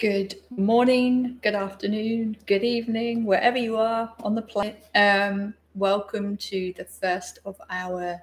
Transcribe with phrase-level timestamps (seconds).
[0.00, 4.82] Good morning, good afternoon, good evening, wherever you are on the planet.
[4.94, 8.18] Um, welcome to the first of our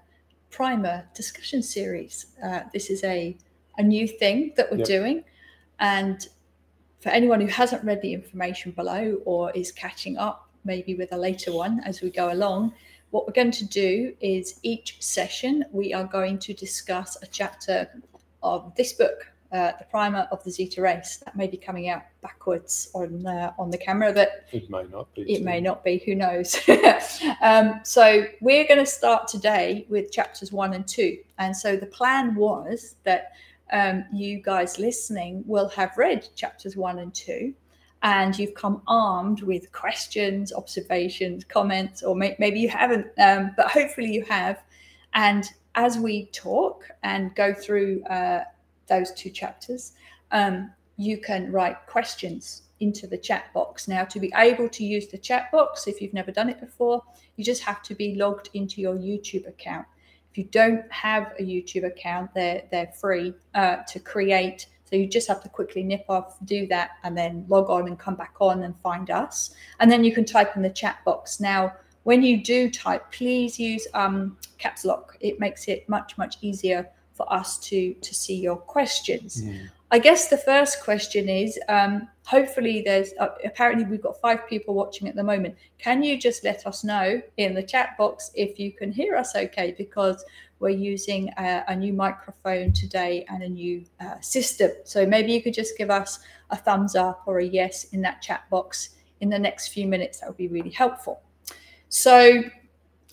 [0.50, 2.34] primer discussion series.
[2.44, 3.38] Uh, this is a,
[3.78, 4.88] a new thing that we're Yep.
[4.88, 5.24] doing.
[5.80, 6.28] And
[7.00, 11.18] for anyone who hasn't read the information below or is catching up, maybe with a
[11.18, 12.74] later one as we go along,
[13.12, 17.88] what we're going to do is each session we are going to discuss a chapter
[18.42, 21.18] of this book, uh, the primer of the Zeta race.
[21.26, 25.14] That may be coming out backwards on uh, on the camera, but It may not
[25.14, 25.22] be.
[25.32, 25.98] it may not be.
[26.06, 26.60] Who knows?
[27.42, 31.18] um, so we're going to start today with chapters one and two.
[31.40, 33.34] And so the plan was that
[33.72, 37.54] um, you guys listening will have read chapters one and two,
[38.04, 43.70] and you've come armed with questions, observations, comments, or may- maybe you haven't, um, but
[43.72, 44.62] hopefully you have.
[45.14, 48.44] And as we talk and go through uh,
[48.88, 49.94] those two chapters,
[50.32, 53.88] um, you can write questions into the chat box.
[53.88, 57.04] Now, to be able to use the chat box, if you've never done it before,
[57.36, 59.86] you just have to be logged into your YouTube account.
[60.32, 64.68] If you don't have a YouTube account, they're they're free uh, to create.
[64.86, 68.00] So you just have to quickly nip off, do that, and then log on and
[68.00, 69.54] come back on and find us.
[69.80, 71.40] And then you can type in the chat box.
[71.40, 75.18] Now, when you do type, please use um, caps lock.
[75.20, 79.42] It makes it much much easier for us to to see your questions.
[79.42, 79.70] Mm.
[79.90, 84.74] I guess the first question is um, hopefully there's uh, apparently we've got five people
[84.74, 85.56] watching at the moment.
[85.78, 89.36] Can you just let us know in the chat box if you can hear us
[89.36, 89.74] okay?
[89.78, 90.24] Because
[90.60, 94.72] we're using a, a new microphone today and a new uh, system.
[94.84, 98.22] So maybe you could just give us a thumbs up or a yes in that
[98.22, 98.90] chat box
[99.22, 100.20] in the next few minutes.
[100.20, 101.22] That would be really helpful.
[101.90, 102.44] So,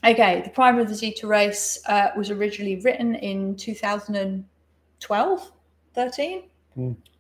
[0.07, 5.53] okay, the Primer of the Zeta Race uh, was originally written in 2012,
[5.95, 6.43] 13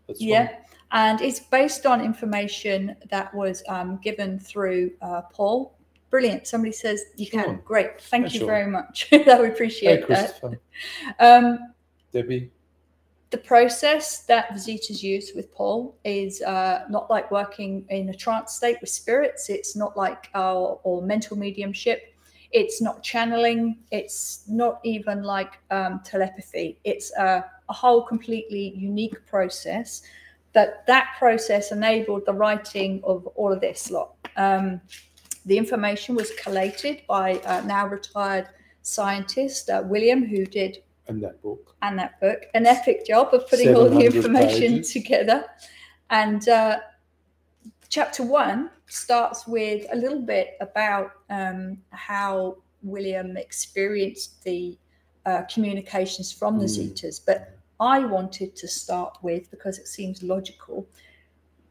[0.06, 0.56] That's yeah, fine.
[0.92, 5.74] and it's based on information that was um, given through uh, Paul.
[6.10, 6.46] Brilliant.
[6.46, 7.44] Somebody says you can.
[7.44, 7.54] Sure.
[7.64, 8.00] Great.
[8.00, 9.08] Thank you very much.
[9.12, 10.40] I would Hey, appreciate that.
[10.40, 10.60] Christopher.
[11.18, 11.58] Um,
[12.12, 12.50] Debbie.
[13.30, 18.14] the process that the Zetas use with Paul is uh, not like working in a
[18.14, 19.50] trance state with spirits.
[19.50, 22.13] It's not like our or mental mediumship.
[22.54, 23.60] It's not channeling.
[23.90, 26.78] It's not even like um, telepathy.
[26.84, 30.02] It's a, a whole completely unique process.
[30.52, 34.10] That that process enabled the writing of all of this lot.
[34.36, 34.80] Um,
[35.46, 38.46] the information was collated by uh, now retired
[38.82, 40.78] scientist uh, William, who did
[41.08, 41.74] And that book.
[41.82, 44.92] and that book an epic job of putting all the information pages.
[44.92, 45.44] together
[46.10, 46.78] and uh,
[47.94, 54.76] chapter one starts with a little bit about um, how william experienced the
[55.26, 56.76] uh, communications from the Mm.
[56.76, 57.38] zetas but
[57.78, 60.78] i wanted to start with because it seems logical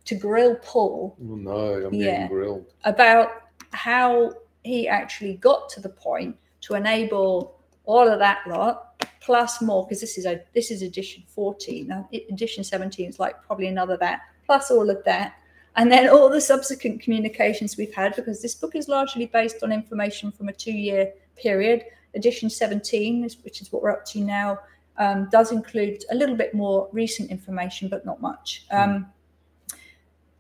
[0.06, 2.12] to grill paul Oh, no, I'm Yeah.
[2.12, 2.66] getting grilled.
[2.86, 3.28] about
[3.74, 4.32] how
[4.64, 8.74] he actually got to the point to enable all of that lot
[9.20, 13.36] plus more because this is a this is edition 14 uh, edition 17 is like
[13.46, 15.34] probably another that plus all of that
[15.76, 19.72] and then all the subsequent communications we've had because this book is largely based on
[19.72, 21.84] information from a two-year period.
[22.16, 24.60] Edition 17 which is what we're up to now
[24.98, 28.66] um, does include a little bit more recent information but not much.
[28.72, 29.08] Um,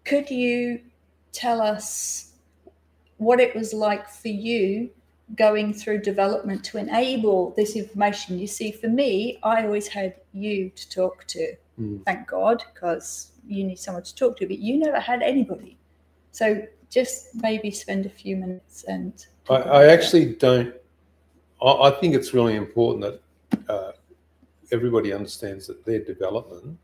[0.05, 0.81] could you
[1.31, 2.33] tell us
[3.17, 4.89] what it was like for you
[5.35, 8.37] going through development to enable this information.
[8.37, 12.05] You see, for me, I always had you to talk to, Mm.
[12.05, 15.77] thank God, because you need someone to talk to, but you never had anybody.
[16.31, 19.13] So just maybe spend a few minutes and.
[19.49, 19.89] I, I that.
[19.89, 20.73] actually don't.
[21.61, 23.19] I, I think it's really important
[23.57, 23.91] that uh,
[24.71, 26.77] everybody understands that their development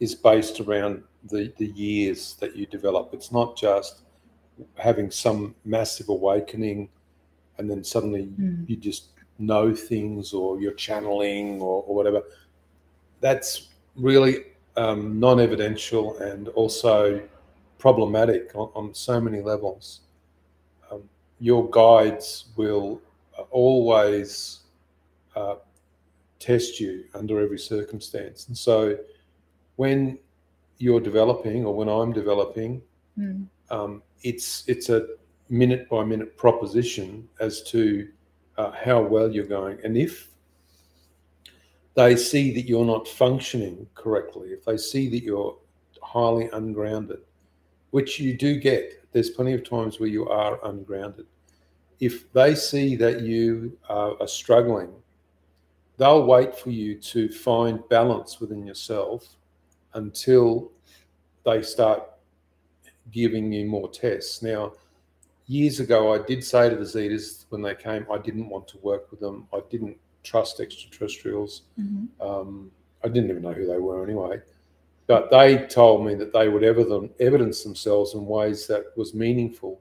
[0.00, 3.10] is based around the, the years that you develop.
[3.12, 4.00] It's not just
[4.76, 6.88] having some massive awakening
[7.58, 8.68] and then suddenly Mm.
[8.68, 12.22] you just know things or you're channeling or, or whatever.
[13.20, 14.44] That's really
[14.76, 17.20] um, non evidential and also
[17.78, 20.00] problematic on, on so many levels.
[20.90, 21.02] Um,
[21.40, 23.00] your guides will
[23.38, 24.60] uh, always
[25.36, 25.56] uh,
[26.38, 28.48] test you under every circumstance.
[28.48, 28.96] And so
[29.76, 30.18] when
[30.78, 32.82] you're developing or when I'm developing,
[33.18, 33.46] Mm.
[33.68, 35.06] um, it's it's a
[35.50, 38.08] minute by minute proposition as to
[38.56, 40.30] uh, how well you're going, and if
[41.94, 45.56] they see that you're not functioning correctly, if they see that you're
[46.02, 47.20] highly ungrounded,
[47.90, 51.26] which you do get, there's plenty of times where you are ungrounded.
[52.00, 54.90] If they see that you are, are struggling,
[55.98, 59.36] they'll wait for you to find balance within yourself
[59.94, 60.72] until
[61.44, 62.02] they start
[63.10, 64.42] giving you more tests.
[64.42, 64.72] Now,
[65.46, 68.78] years ago, I did say to the Zetas when they came, I didn't want to
[68.78, 69.46] work with them.
[69.52, 71.62] I didn't trust extraterrestrials.
[71.80, 72.22] Mm-hmm.
[72.22, 72.70] Um,
[73.04, 74.40] I didn't even know who they were anyway.
[75.06, 79.80] But they told me that they would ever evidence themselves in ways that was meaningful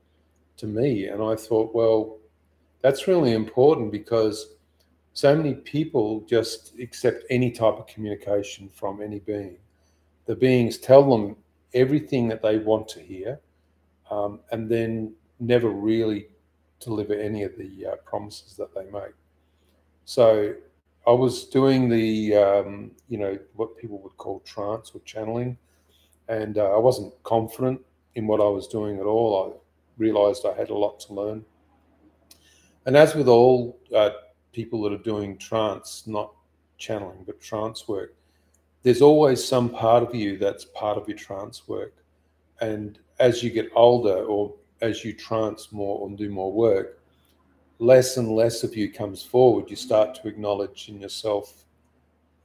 [0.58, 1.08] to me.
[1.08, 2.18] And I thought, well,
[2.82, 4.56] that's really important because
[5.14, 9.58] so many people just accept any type of communication from any being.
[10.26, 11.36] The beings tell them
[11.74, 13.40] everything that they want to hear
[14.10, 16.28] um, and then never really
[16.80, 19.14] deliver any of the uh, promises that they make.
[20.12, 20.54] So
[21.08, 25.58] I was doing the, um, you know, what people would call trance or channeling,
[26.28, 27.80] and uh, I wasn't confident
[28.16, 29.30] in what I was doing at all.
[29.42, 29.58] I
[29.98, 31.46] realized I had a lot to learn.
[32.86, 34.10] And as with all uh,
[34.52, 36.34] people that are doing trance, not
[36.78, 38.14] channeling, but trance work,
[38.84, 41.94] there's always some part of you that's part of your trance work.
[42.60, 47.01] And as you get older or as you trance more and do more work,
[47.82, 49.70] less and less of you comes forward.
[49.70, 51.66] You start to acknowledge in yourself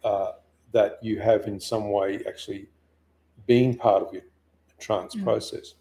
[0.03, 0.33] uh,
[0.73, 2.69] that you have, in some way, actually
[3.47, 4.23] been part of your
[4.81, 5.23] trance mm.
[5.23, 5.75] process.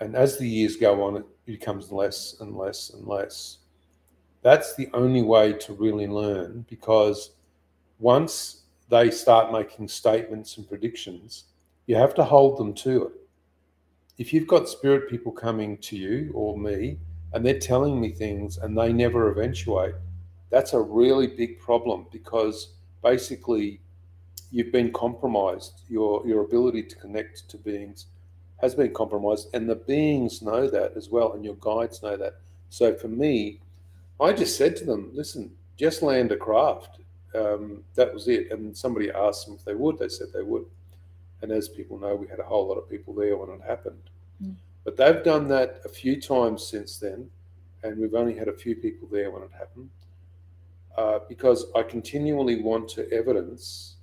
[0.00, 3.58] And as the years go on, it becomes less and less and less.
[4.42, 7.30] That's the only way to really learn because
[8.00, 11.44] once they start making statements and predictions,
[11.86, 13.12] you have to hold them to it.
[14.18, 16.98] If you've got spirit people coming to you or me
[17.32, 19.94] and they're telling me things and they never eventuate,
[20.50, 23.80] that's a really big problem because basically
[24.50, 25.82] you've been compromised.
[25.88, 28.06] Your your ability to connect to beings
[28.60, 32.34] has been compromised, and the beings know that as well, and your guides know that.
[32.70, 33.58] So for me,
[34.20, 37.00] I just said to them, "Listen, just land a craft."
[37.34, 38.50] Um, that was it.
[38.52, 39.98] And somebody asked them if they would.
[39.98, 40.66] They said they would.
[41.40, 44.02] And as people know, we had a whole lot of people there when it happened.
[44.42, 44.54] Mm.
[44.84, 47.30] But they've done that a few times since then,
[47.82, 49.90] and we've only had a few people there when it happened.
[50.96, 53.96] Uh, because I continually want to evidence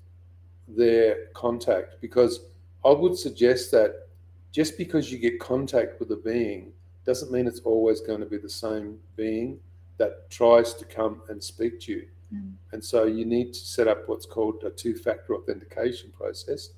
[0.67, 2.01] their contact.
[2.01, 2.41] Because
[2.83, 4.07] I would suggest that
[4.51, 6.71] just because you get contact with a being
[7.05, 9.59] doesn't mean it's always going to be the same being
[9.97, 12.07] that tries to come and speak to you.
[12.33, 12.53] Mm.
[12.71, 16.69] And so you need to set up what's called a two factor authentication process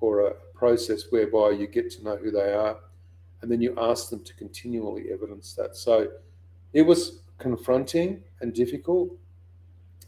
[0.00, 2.78] or a process whereby you get to know who they are
[3.46, 5.76] and then you ask them to continually evidence that.
[5.76, 6.08] So
[6.72, 9.16] it was confronting and difficult.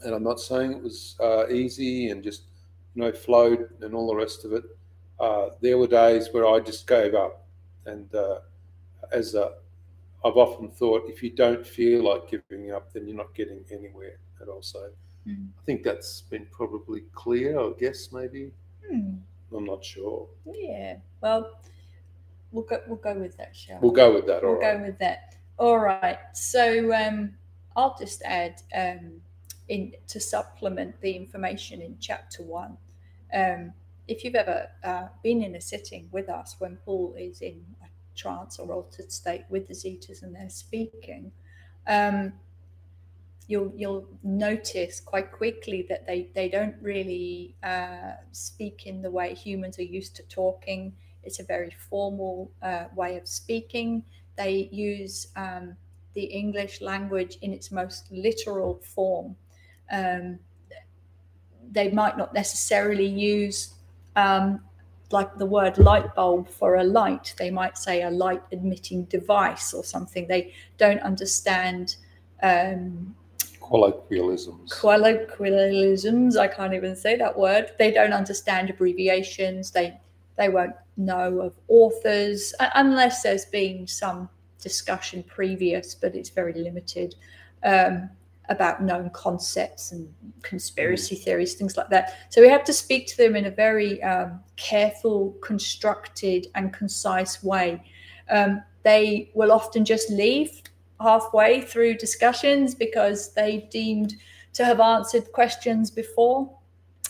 [0.02, 2.42] And I'm not saying it was uh, easy and just,
[2.96, 4.64] you know, flowed and all the rest of it.
[5.20, 7.46] Uh, there were days where I just gave up.
[7.86, 8.40] And uh,
[9.12, 13.64] as I've often thought, if you don't feel like giving up, then you're not getting
[13.70, 14.62] anywhere at all.
[14.62, 14.88] So
[15.26, 15.48] Mm.
[15.58, 18.50] I think that's been probably clear, I guess, maybe.
[18.88, 19.16] Hmm.
[19.54, 20.26] I'm not sure.
[20.46, 20.96] Yeah.
[21.20, 21.60] Well,
[22.52, 22.80] we'll go.
[22.86, 24.44] We'll go with that, shall We'll go with that.
[24.44, 24.78] All we'll right.
[24.78, 25.36] go with that.
[25.58, 26.18] All right.
[26.34, 27.34] So um,
[27.76, 29.20] I'll just add um,
[29.68, 32.76] in to supplement the information in chapter one.
[33.34, 33.72] Um,
[34.06, 37.86] if you've ever uh, been in a sitting with us when Paul is in a
[38.16, 41.30] trance or altered state with the Zetas and they're speaking,
[41.86, 42.32] um,
[43.48, 49.34] you'll you'll notice quite quickly that they they don't really uh, speak in the way
[49.34, 50.94] humans are used to talking.
[51.22, 54.02] It's a very formal uh, way of speaking.
[54.36, 55.76] They use um,
[56.14, 59.36] the English language in its most literal form.
[59.90, 60.38] Um,
[61.70, 63.74] they might not necessarily use
[64.16, 64.60] um,
[65.10, 67.34] like the word light bulb for a light.
[67.38, 70.26] They might say a light emitting device or something.
[70.26, 71.96] They don't understand
[72.42, 73.14] um,
[73.60, 74.72] Colloquialisms.
[74.72, 76.36] colloquialisms.
[76.38, 77.72] I can't even say that word.
[77.78, 79.70] They don't understand abbreviations.
[79.70, 79.98] They
[80.38, 84.28] they won't know of authors unless there's been some
[84.62, 87.14] discussion previous, but it's very limited
[87.64, 88.08] um,
[88.48, 92.16] about known concepts and conspiracy theories, things like that.
[92.30, 97.42] So we have to speak to them in a very um, careful, constructed, and concise
[97.42, 97.82] way.
[98.30, 100.62] Um, they will often just leave
[101.00, 104.14] halfway through discussions because they've deemed
[104.54, 106.57] to have answered questions before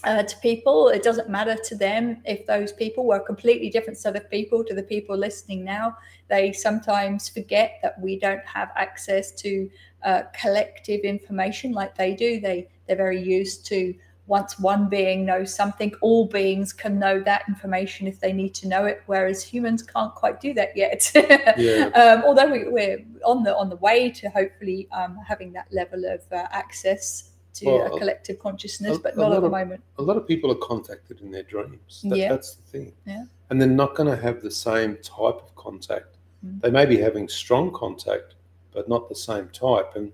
[0.05, 0.89] uh, to people.
[0.89, 4.65] It doesn't matter to them if those people were a completely different set of people
[4.65, 5.97] to the people listening now.
[6.29, 9.71] They sometimes forget that we don't have access to
[10.05, 12.41] uh, collective information like they do.
[12.41, 13.95] They they're very used to
[14.29, 18.69] once one being knows something, all beings can know that information if they need to
[18.69, 21.11] know it, whereas humans can't quite do that yet.
[21.59, 21.87] Yeah.
[21.95, 26.05] um, although we, we're on the on the way to hopefully um, having that level
[26.05, 29.83] of uh, access to Well, a collective consciousness, a- but not at the of- moment.
[29.99, 32.03] a lot of people are contacted in their dreams.
[32.05, 32.29] That, Yeah.
[32.31, 32.93] That's the thing.
[33.07, 33.25] Yeah.
[33.51, 36.17] And they're not going to have the same type of contact.
[36.45, 36.61] Mm.
[36.63, 38.35] They may be having strong contact,
[38.73, 39.97] but not the same type.
[39.97, 40.13] And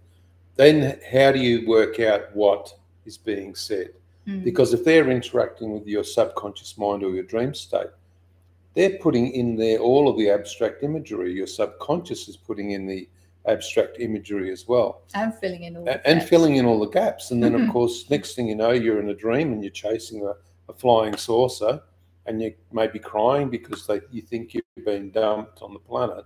[0.57, 2.75] then how do you work out what
[3.05, 3.91] is being said?
[4.27, 4.45] Mm.
[4.45, 7.89] Because if they're interacting with your subconscious mind or your dream state,
[8.75, 11.33] they're putting in there all of the abstract imagery.
[11.33, 13.09] Your subconscious is putting in the
[13.47, 16.29] abstract imagery as well and filling in all and gaps.
[16.29, 17.31] filling in all the gaps.
[17.31, 20.25] And then, of course, next thing you know, you're in a dream and you're chasing
[20.25, 20.35] a,
[20.71, 21.83] a flying saucer,
[22.27, 26.25] and you may be crying because they, you think you've been dumped on the planet.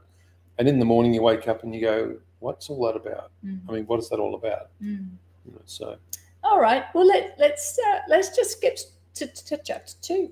[0.58, 3.32] And in the morning, you wake up and you go, "What's all that about?
[3.44, 3.60] Mm.
[3.68, 5.10] I mean, what is that all about?" Mm.
[5.44, 5.96] You know, so,
[6.44, 6.84] All right.
[6.94, 8.78] Well, let let's uh, let's just skip
[9.14, 10.30] to, to chapter two.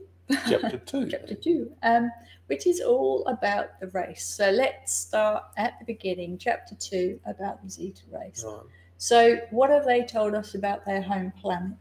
[0.48, 1.08] chapter two.
[1.10, 2.10] chapter two, um,
[2.46, 4.24] which is all about the race.
[4.24, 8.44] So let's start at the beginning, chapter two, about the Zeta race.
[8.46, 8.62] Right.
[8.98, 11.72] So, what have they told us about their home planet?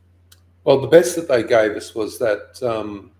[0.65, 3.11] Well, the best that they gave us was that um,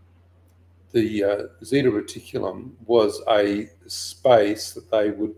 [0.92, 5.36] the uh, Zeta Reticulum was a space that they would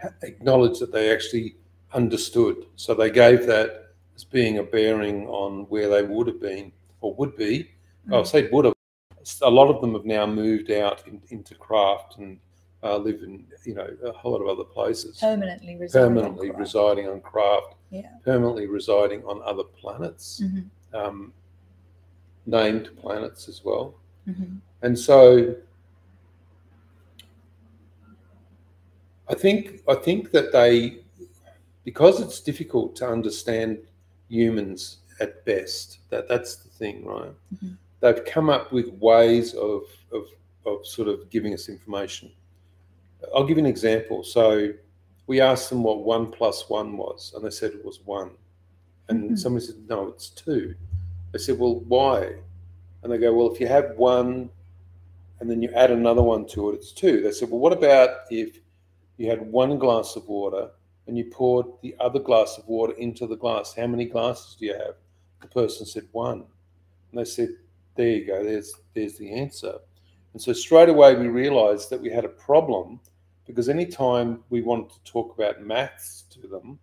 [0.00, 1.56] ha- acknowledge that they actually
[1.92, 2.66] understood.
[2.76, 7.14] So they gave that as being a bearing on where they would have been or
[7.14, 7.70] would be.
[8.08, 8.20] Mm.
[8.20, 8.74] I say would have.
[9.42, 12.38] A lot of them have now moved out in, into craft and
[12.82, 15.18] uh, live in you know a whole lot of other places.
[15.20, 16.08] Permanently residing.
[16.08, 16.60] on Permanently Craft.
[16.60, 17.74] residing on craft.
[17.90, 18.10] Yeah.
[18.24, 20.64] Permanently residing on other planets Mhm,
[20.94, 21.32] um,
[22.46, 23.94] named planets as well.
[24.28, 25.54] mhm, And so
[29.28, 30.98] I think I think that they
[31.84, 33.78] because it's difficult to understand
[34.28, 37.32] humans at best, that that's the thing, right?
[37.54, 37.76] Mhm.
[38.02, 39.82] They've come up with ways of,
[40.12, 40.24] of
[40.66, 42.30] of sort of giving us information.
[43.34, 44.22] I'll give you an example.
[44.24, 44.72] So
[45.26, 48.32] we asked them what one plus one was, and they said it was one.
[49.08, 49.38] And Mhm.
[49.38, 50.74] somebody said, no, it's two.
[51.32, 52.36] They said, well, why?
[53.02, 54.50] And they go, well, if you have one
[55.40, 57.20] and then you add another one to it, it's two.
[57.22, 58.60] They said, well, what about if
[59.16, 60.70] you had one glass of water
[61.08, 63.74] and you poured the other glass of water into the glass?
[63.74, 64.94] How many glasses do you have?
[65.40, 66.44] The person said, one.
[67.10, 67.48] And they said,
[67.94, 69.74] there you go, there's, there's the answer.
[70.32, 73.00] And so straight away we realized that we had a problem
[73.46, 76.78] because anytime we wanted to talk about maths to them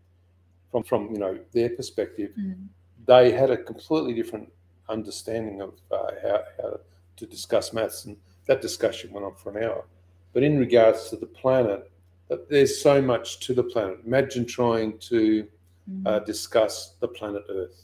[0.71, 2.67] from, from you know, their perspective, mm,
[3.05, 4.51] they had a completely different
[4.87, 6.79] understanding of uh, how, how
[7.17, 9.85] to discuss maths, and that discussion went on for an hour.
[10.33, 11.89] But in regards to the planet,
[12.27, 13.99] that there's so much to the planet.
[14.05, 15.47] Imagine trying to
[15.89, 16.07] mm.
[16.07, 17.83] uh, discuss the planet Earth.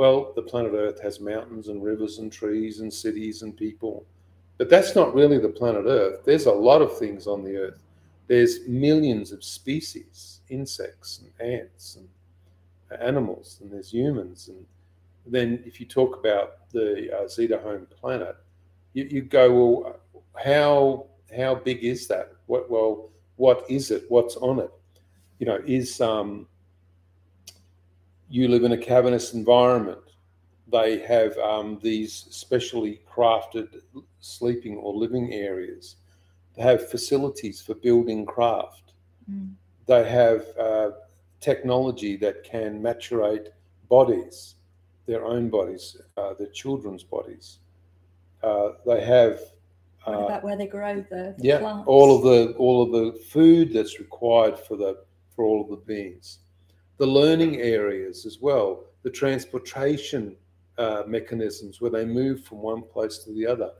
[0.00, 4.06] Well, the planet Earth has mountains and rivers and trees and cities and people,
[4.56, 6.24] but that's not really the planet Earth.
[6.24, 7.82] There's a lot of things on the Earth.
[8.26, 14.48] There's millions of species, insects and ants and animals, and there's humans.
[14.48, 14.64] And
[15.26, 18.36] then if you talk about the uh, Zeta home planet,
[18.94, 20.00] you, you go, well,
[20.34, 22.32] how how big is that?
[22.46, 24.04] What well, what is it?
[24.08, 24.70] What's on it?
[25.40, 26.46] You know, is um,
[28.30, 29.98] you live in a cavernous environment.
[30.70, 33.80] They have um, these specially crafted
[34.20, 35.96] sleeping or living areas.
[36.56, 38.92] They have facilities for building craft.
[39.30, 39.54] Mm.
[39.86, 40.90] They have uh,
[41.40, 43.48] technology that can maturate
[43.88, 44.54] bodies,
[45.06, 47.58] their own bodies, uh, their children's bodies.
[48.42, 49.40] Uh, they have
[50.04, 51.84] What uh, about where they grow the, the yeah, plants?
[51.86, 55.02] all of the all of the food that's required for the
[55.34, 56.38] for all of the beings,
[57.00, 60.36] the learning areas as well, the transportation
[60.76, 63.70] uh, mechanisms where they move from one place to the other,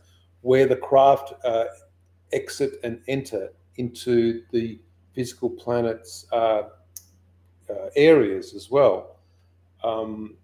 [0.41, 1.65] where the craft uh,
[2.33, 4.81] exit and enter into the
[5.15, 6.63] physical planet's uh,
[7.69, 9.19] uh, areas as well.
[9.85, 10.39] Um,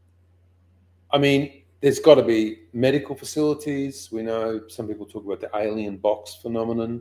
[1.11, 4.13] I mean, there's got to be medical facilities.
[4.13, 7.01] We know some people talk about the alien box phenomenon.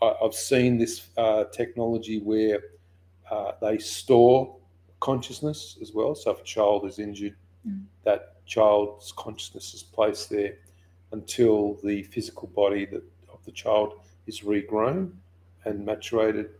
[0.00, 2.60] I, I've seen this uh, technology where
[3.28, 4.57] uh, they store
[5.00, 6.14] consciousness as well.
[6.14, 7.34] So if a child is injured,
[7.66, 7.84] Mm.
[8.04, 10.54] that child's consciousness is placed there
[11.12, 13.02] until the physical body that,
[13.32, 13.94] of the child
[14.26, 15.10] is regrown
[15.64, 16.50] and maturated,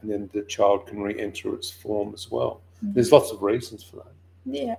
[0.00, 2.60] and then the child can re-enter its form as well.
[2.84, 2.94] Mhm.
[2.94, 4.12] There's lots of reasons for that.
[4.44, 4.76] Yeah.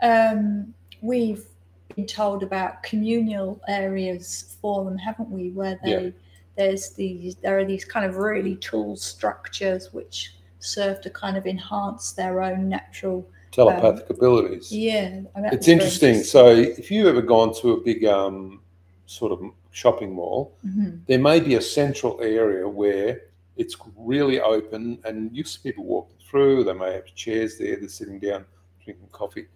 [0.00, 1.46] Um, we've
[1.94, 5.50] been told about communal areas for them, haven't we?
[5.50, 6.10] Where they Yeah.
[6.56, 11.46] there's these there are these kind of really tall structures which serve to kind of
[11.46, 14.70] enhance their own natural Telepathic abilities.
[14.72, 15.20] yeah.
[15.34, 16.22] I mean, It's interesting.
[16.22, 18.60] So if you've ever gone to a big um,
[19.06, 21.00] sort of shopping mall, Mhm.
[21.06, 23.22] there may be a central area where
[23.56, 26.64] it's really open and you see people walking through.
[26.64, 28.44] They may have chairs there, they're sitting down
[28.84, 29.46] drinking coffee.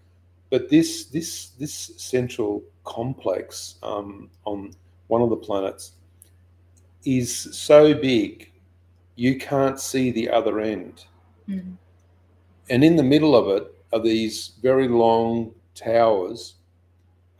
[0.51, 4.73] but this this this central complex um, on
[5.07, 5.93] one of the planets
[7.05, 8.51] is so big
[9.21, 11.05] you can't see the other end.
[11.47, 11.77] Mm.
[12.71, 16.55] And in the middle of it are these very long towers,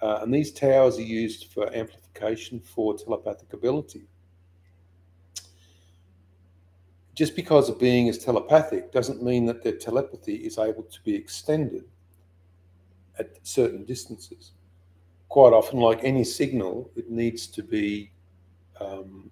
[0.03, 4.03] uh, and these towers are used for amplification for telepathic ability.
[7.15, 11.15] Just because a being is telepathic doesn't mean that their telepathy is able to be
[11.15, 11.85] extended
[13.19, 14.53] at certain distances.
[15.31, 18.11] Quite often, like any signal, it needs to be
[18.83, 19.31] um,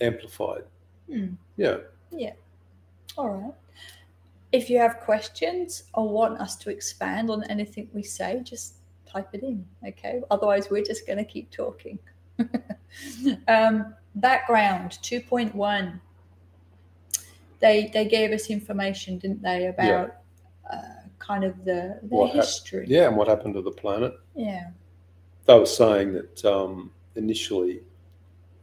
[0.00, 0.64] amplified.
[1.10, 1.36] Mm.
[1.56, 1.76] Yeah.
[2.10, 2.32] Yeah.
[3.16, 3.54] All right.
[4.52, 8.74] If you have questions or want us to expand on anything we say, just
[9.06, 9.66] type it in.
[9.86, 10.22] Okay.
[10.30, 11.98] Otherwise, we're just going to keep talking.
[13.48, 16.00] um, background 2.1.
[17.60, 20.16] They they gave us information, didn't they, about
[20.70, 20.82] uh,
[21.18, 22.84] kind of the, the history.
[22.88, 23.08] Yeah.
[23.08, 24.14] And what happened to the planet?
[24.34, 24.70] Yeah.
[25.46, 27.80] They were saying that um, initially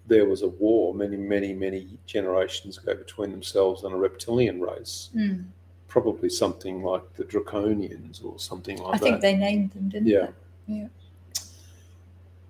[0.07, 5.09] there was a war many, many, many generations ago between themselves and a reptilian race,
[5.15, 5.45] Mm.
[5.87, 9.05] probably something like the Draconians or something like I that.
[9.05, 10.27] I think they named them, didn't Yeah.
[10.67, 10.73] they?
[10.75, 10.87] Yeah.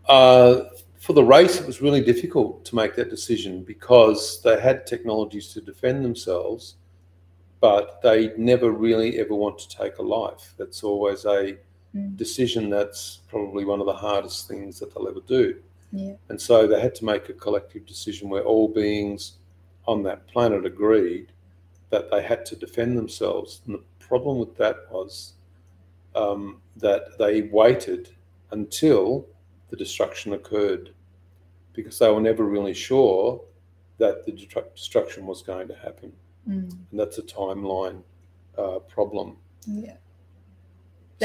[0.08, 4.86] Uh, for the race, it was really difficult to make that decision because they had
[4.86, 6.76] technologies to defend themselves,
[7.60, 10.54] but they never really ever want to take a life.
[10.58, 11.58] That's always a
[11.96, 12.16] Mm.
[12.16, 15.56] decision that's probably one of the hardest things that they'll ever do.
[15.92, 16.14] Yeah.
[16.30, 19.38] And so they had to make a collective decision where all beings
[19.88, 21.32] on that planet agreed
[21.90, 23.62] that they had to defend themselves.
[23.66, 25.34] And the problem with that was
[26.16, 28.10] um, that they waited
[28.52, 29.28] until
[29.70, 30.92] the destruction occurred
[31.74, 33.42] because they were never really sure
[33.98, 36.12] that the destru- destruction was going to happen.
[36.48, 36.72] Mm.
[36.92, 38.02] And that's a timeline
[38.58, 39.38] uh, problem.
[39.68, 39.96] Yeah.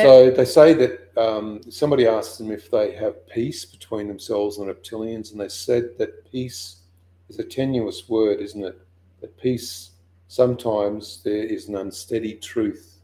[0.02, 4.68] So they say that um, somebody asked them if they have peace between themselves and
[4.68, 6.82] reptilians, and they said that peace
[7.28, 8.78] is a tenuous word, isn't it?
[9.20, 9.92] That peace
[10.28, 13.00] sometimes there is an unsteady truth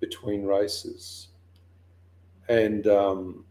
[0.00, 1.28] between races.
[2.48, 3.44] And um,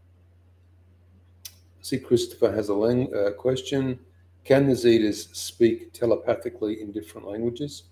[1.80, 3.98] see Christopher has a uh, question.
[4.44, 7.84] Can the Zetas speak telepathically in different languages?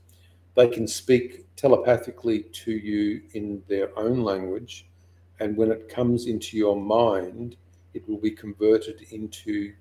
[0.54, 4.86] They can speak telepathically to you in their own language,
[5.38, 7.56] and when it comes into your mind,
[7.94, 9.72] it will be converted into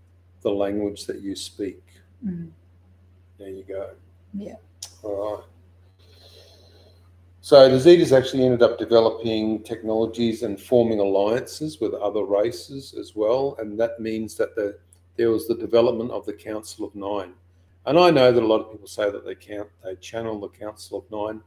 [0.42, 1.84] the language that you speak.
[2.26, 2.50] Mm.
[3.38, 3.92] There you go.
[4.34, 4.56] Yeah.
[5.04, 5.44] All right.
[7.42, 13.16] So the Zetas actually ended up developing technologies and forming alliances with other races as
[13.16, 14.78] well, and that means that the,
[15.16, 17.34] there was the development of the Council of Nine.
[17.86, 20.50] And I know that a lot of people say that they count, they channel the
[20.50, 21.42] Council of Nine.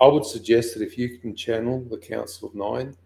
[0.00, 2.96] I would suggest that if you can channel the Council of Nine,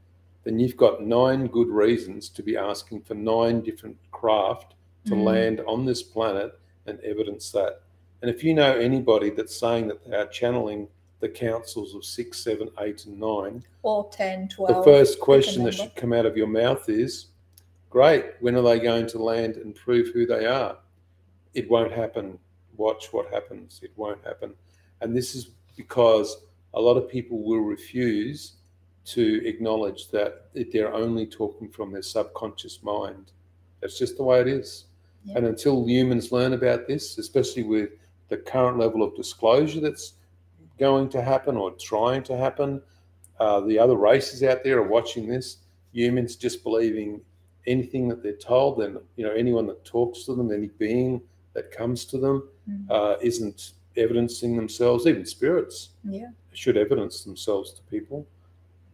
[0.45, 4.75] then you've got nine good reasons to be asking for nine different craft
[5.07, 5.25] to Mm.
[5.25, 7.81] land on this planet and evidence that.
[8.23, 10.89] And if you know anybody that's saying that they are channeling
[11.21, 14.77] the councils of six, seven, eight, and nine, Or 10, 12.
[14.77, 17.27] the first question that should come out of your mouth is,
[17.91, 20.77] Great, when are they going to land and prove who they are?
[21.57, 22.39] It won't happen.
[22.77, 23.81] Watch what happens.
[23.83, 24.53] It won't happen.
[25.01, 28.57] And this is because a lot of people will refuse
[29.07, 33.33] to acknowledge that they're only talking from their subconscious mind.
[33.81, 34.85] That's just the way it is.
[35.25, 35.39] Yeah.
[35.39, 37.91] And until humans learn about this, especially with
[38.29, 40.13] the current level of disclosure that's
[40.79, 42.83] going to happen or trying to happen,
[43.41, 45.59] uh, the other races out there are watching this.
[45.93, 47.23] Humans just believing
[47.67, 48.81] anything that they're told.
[48.81, 51.23] Then you know anyone that talks to them, any being
[51.57, 52.87] that comes to them, Mm.
[52.91, 55.07] uh, isn't evidencing themselves.
[55.07, 56.31] Even spirits Yeah.
[56.53, 58.27] should evidence themselves to people.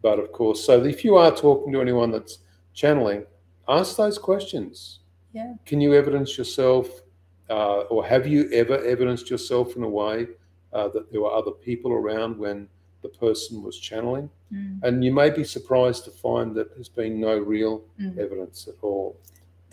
[0.01, 2.39] But of course, so if you are talking to anyone that's
[2.73, 3.25] channeling,
[3.67, 4.99] ask those questions.
[5.33, 5.55] Yeah.
[5.65, 7.03] Can you evidence yourself,
[7.49, 10.27] uh, or have you ever evidenced yourself in a way
[10.71, 12.67] uh, that there were other people around when
[13.01, 14.29] the person was channeling?
[14.51, 14.79] Mm.
[14.83, 18.17] And you may be surprised to find that there's been no real Mm.
[18.17, 19.15] evidence at all.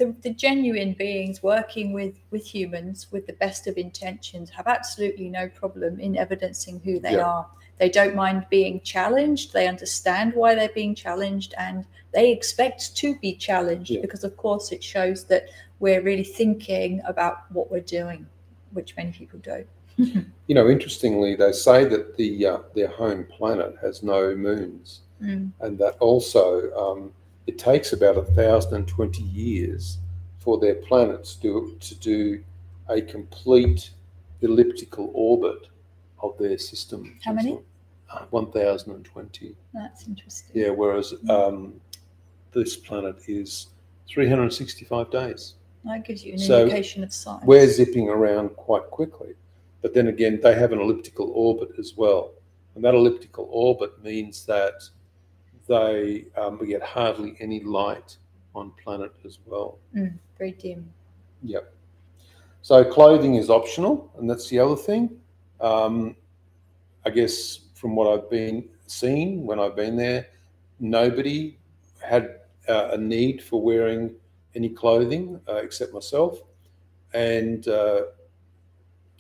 [0.01, 5.29] The, the genuine beings working with with humans with the best of intentions have absolutely
[5.29, 7.27] no problem in evidencing who they Yeah.
[7.33, 7.47] are
[7.79, 11.85] they don't mind being challenged they understand why they're being challenged and
[12.17, 14.01] they expect to be challenged Yeah.
[14.01, 15.45] because of course it shows that
[15.81, 18.27] we're really thinking about what we're doing
[18.73, 19.69] which many people don't
[20.49, 24.87] You know, interestingly, they say that the uh, their home planet has no moons.
[25.23, 25.51] Mm.
[25.61, 26.47] and that also
[26.83, 27.13] um,
[27.47, 29.99] it takes about a thousand and twenty years
[30.39, 32.43] for their planets to to do
[32.89, 33.91] a complete
[34.43, 35.69] elliptical orbit
[36.23, 37.19] of their system.
[37.25, 37.59] How many?
[38.13, 39.55] uh, 1,020.
[39.73, 40.51] That's interesting.
[40.61, 41.81] Yeah, whereas um,
[42.53, 43.69] this planet is
[44.09, 45.55] 365 days.
[45.85, 47.43] That gives you an So, indication of size.
[47.45, 49.35] We're zipping around quite quickly.
[49.83, 52.33] But then again, they have an elliptical orbit as well.
[52.75, 54.75] And that elliptical orbit means that
[55.71, 58.17] they um, we get hardly any light
[58.57, 59.79] on planet as well.
[59.97, 60.93] Mm, very dim.
[61.45, 61.73] Yep.
[62.63, 65.17] So clothing is optional, and that's the other thing.
[65.61, 66.17] Um,
[67.07, 70.27] I guess from what I've been seeing when I've been there,
[70.81, 71.57] nobody
[72.03, 74.11] had uh, a need for wearing
[74.57, 76.41] any clothing uh, except myself,
[77.15, 78.03] and uh,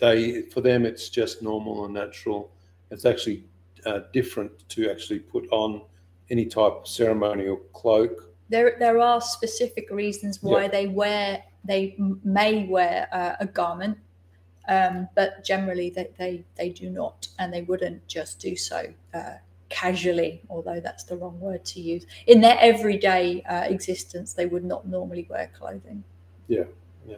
[0.00, 2.50] they for them it's just normal and natural.
[2.90, 3.44] It's actually
[3.86, 5.82] uh, different to actually put on
[6.30, 12.66] any type of ceremonial cloak There, there are specific reasons why they wear, they may
[12.66, 13.98] wear uh, a garment,
[14.68, 19.34] um, but generally they, they, they do not, and they wouldn't just do so uh,
[19.68, 22.06] casually, although that's the wrong word to use.
[22.26, 26.02] In their everyday uh, existence, they would not normally wear clothing.
[26.48, 26.64] Yeah,
[27.06, 27.16] yeah.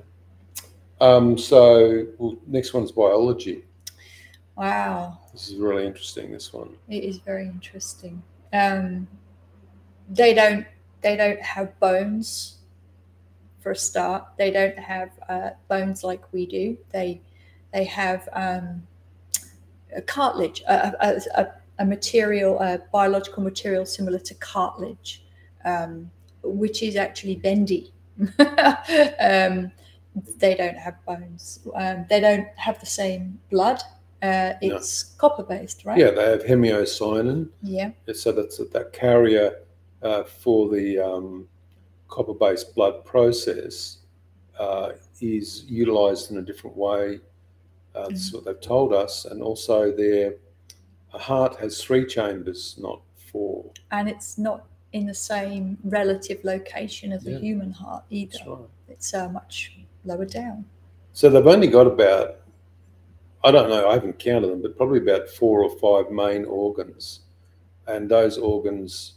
[1.00, 3.64] Um, so well, next one's biology.
[4.54, 5.18] Wow.
[5.32, 6.30] This is really interesting.
[6.30, 6.76] This one.
[6.88, 8.22] It is very interesting.
[8.52, 9.08] Um,
[10.08, 10.66] they don't
[11.00, 12.58] they don't have bones
[13.60, 14.26] for a start.
[14.36, 16.76] They don't have uh, bones like we do.
[16.92, 17.20] They
[17.72, 18.86] they have um,
[19.94, 21.46] a cartilage, a, a,
[21.78, 25.24] a, material, a biological material similar to cartilage,
[25.64, 26.10] um,
[26.42, 27.92] which is actually bendy.
[28.20, 29.72] um,
[30.38, 31.60] they don't have bones.
[31.74, 33.82] Um, they don't have the same blood.
[34.22, 34.76] Uh, No.
[34.76, 35.98] it's copper based, right?
[35.98, 37.48] Yeah, they have hemocyanin.
[37.62, 37.90] Yeah.
[38.14, 39.62] So that's that carrier
[40.02, 41.48] uh, for the um,
[42.08, 43.98] copper-based blood process
[44.58, 47.18] uh, is utilised in a different way.
[47.94, 50.34] Uh, That's what they've told us, and also their
[51.10, 53.64] heart has three chambers, not four.
[53.90, 57.36] and it's not in the same relative location as Yeah.
[57.36, 58.38] a human heart either.
[58.46, 58.58] Right.
[58.88, 60.64] It's uh, much lower down.
[61.12, 62.36] So they've only got about,
[63.44, 67.20] I don't know, I haven't counted them, but probably about four or five main organs.
[67.88, 69.14] And those organs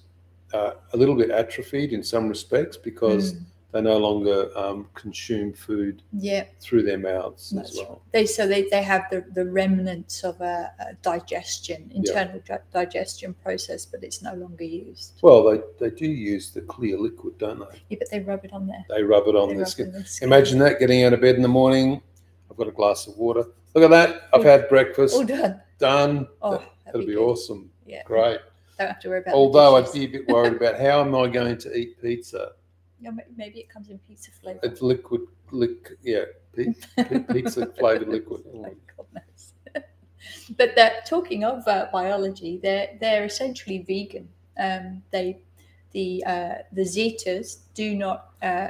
[0.53, 5.51] are a little bit atrophied in some respects because Mm, they no longer um, consume
[5.53, 8.01] food yeah, through their mouths That's as well.
[8.13, 13.33] they so they, they have the, the remnants of a, a digestion, internal di- digestion
[13.43, 15.19] process, but it's no longer used.
[15.21, 15.59] Well, they,
[15.89, 17.81] they do use the clear liquid, don't they?
[17.89, 18.85] Yeah, but they rub it on there.
[18.89, 19.87] They rub it on their rub skin.
[19.87, 20.27] on their skin.
[20.29, 22.01] Imagine that getting out of bed in the morning.
[22.49, 23.45] I've got a glass of water.
[23.75, 24.29] Look at that.
[24.33, 25.13] I've had breakfast.
[25.15, 25.61] All done.
[25.79, 26.27] Done.
[26.41, 27.17] Oh, That'll be good.
[27.17, 27.69] awesome.
[27.85, 28.39] Yeah, Great.
[28.79, 29.35] Don't have to worry about.
[29.35, 32.53] Although I'd be a bit worried about how am I going to eat pizza?
[33.01, 34.59] Yeah, maybe it comes in pizza flavor.
[34.63, 36.23] It's liquid, lick, yeah,
[36.55, 38.43] pi- pi- pizza flavored liquid.
[38.53, 39.53] My goodness.
[40.57, 44.29] but that talking of uh, biology, they're they're essentially vegan.
[44.57, 45.37] Um, they
[45.91, 48.69] the uh, the Zetas do not uh,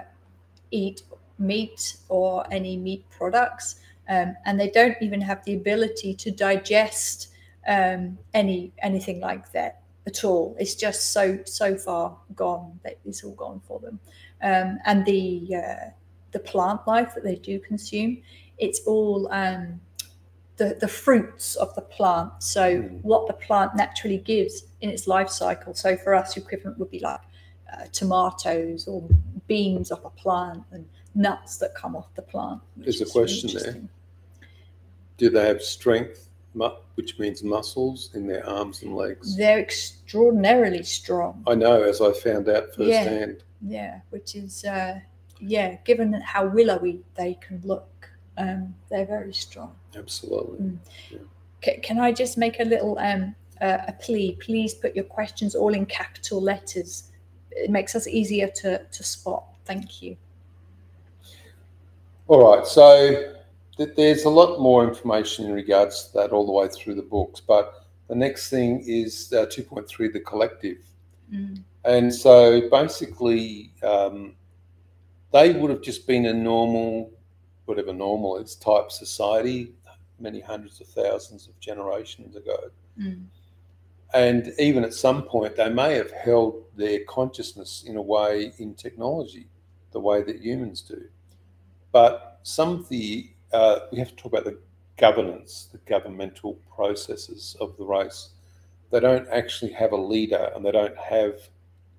[0.71, 1.03] eat
[1.37, 7.29] meat or any meat products, um, and they don't even have the ability to digest
[7.67, 10.55] um, any anything like that at all.
[10.59, 13.99] It's just so so far gone that it's all gone for them,
[14.41, 15.89] um, and the uh,
[16.31, 18.17] the plant life that they do consume,
[18.57, 19.79] it's all um,
[20.57, 22.31] the the fruits of the plant.
[22.39, 23.01] So Mm.
[23.03, 25.73] what the plant naturally gives in its life cycle.
[25.73, 27.21] So for us, equivalent would be like
[27.73, 29.03] uh, tomatoes or
[29.47, 32.61] beans off a plant and nuts that come off the plant.
[32.77, 33.81] There's a question there.
[35.17, 36.29] Do they have strength,
[36.95, 39.35] which means muscles in their arms and legs?
[39.37, 41.43] They're extraordinarily strong.
[41.47, 43.03] I know, as I found out Yeah.
[43.03, 43.43] firsthand.
[43.61, 44.99] Yeah, yeah which is uh,
[45.39, 49.75] yeah, given how willowy they can look, um, they're very strong.
[49.95, 50.59] Absolutely.
[50.59, 50.77] Mm.
[51.63, 54.37] C- can I just make a little um, uh, a plea?
[54.41, 57.11] Please put your questions all in capital letters.
[57.51, 59.45] It makes us easier to, to spot.
[59.65, 60.17] Thank you.
[62.27, 63.33] All right, so
[63.77, 67.03] th- there's a lot more information in regards to that all the way through the
[67.03, 70.77] books, but the next thing is uh, 2.3, the collective.
[71.31, 71.61] Mm.
[71.83, 74.33] And so basically, um,
[75.31, 77.11] they would have just been a normal,
[77.65, 79.73] whatever normal is, type society
[80.19, 82.71] many hundreds of thousands of generations ago.
[82.99, 83.25] Mm.
[84.13, 88.73] And even at some point, they may have held their consciousness in a way in
[88.75, 89.47] technology,
[89.91, 91.03] the way that humans do.
[91.95, 94.57] But some of the, uh, we have to talk about the
[94.97, 98.31] governance, the governmental processes of the race.
[98.91, 101.35] They don't actually have a leader and they don't have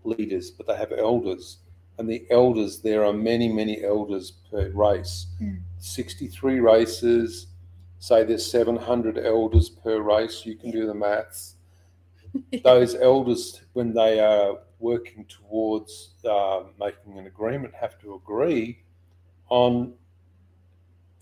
[0.04, 1.60] leaders, but they have elders.
[1.96, 5.28] And the elders, there are many, many elders per race.
[5.40, 5.62] Mm.
[5.78, 7.46] 63 races,
[7.98, 10.44] say there's 700 elders per race.
[10.44, 11.54] You can do the maths.
[12.64, 18.82] those elders, when they are working towards uh, making an agreement, have to agree
[19.48, 19.92] on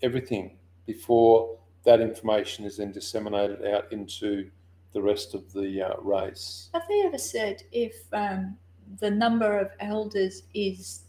[0.01, 4.49] everything before that information is then disseminated out into
[4.93, 6.69] the rest of the uh, race.
[6.73, 8.57] Have they ever said if um,
[8.99, 11.01] the number of elders is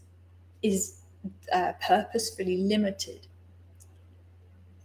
[0.61, 0.99] is
[1.53, 3.27] uh, purposefully limited?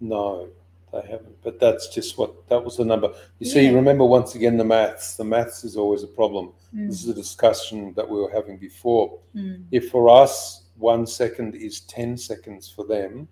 [0.00, 0.48] No,
[0.92, 1.40] they haven't.
[1.42, 3.12] But that's just what that was the number.
[3.38, 5.16] You see, remember once again the maths.
[5.16, 6.52] The maths is always a problem.
[6.74, 9.18] Mm, This is a discussion that we were having before.
[9.34, 13.28] mm, If for us one second is 10 seconds for them,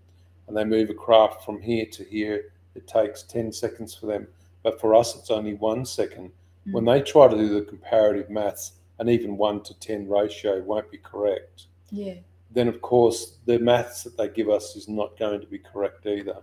[0.47, 4.27] and they move a craft from here to here, it takes 10 seconds for them.
[4.63, 6.31] But for us, it's only one second.
[6.71, 6.93] When mm.
[6.93, 10.99] they try to do the comparative maths, an even 1 to 10 ratio won't be
[10.99, 11.67] correct.
[11.91, 12.15] Yeah,
[12.51, 16.07] Then, of course, the maths that they give us is not going to be correct
[16.07, 16.39] either.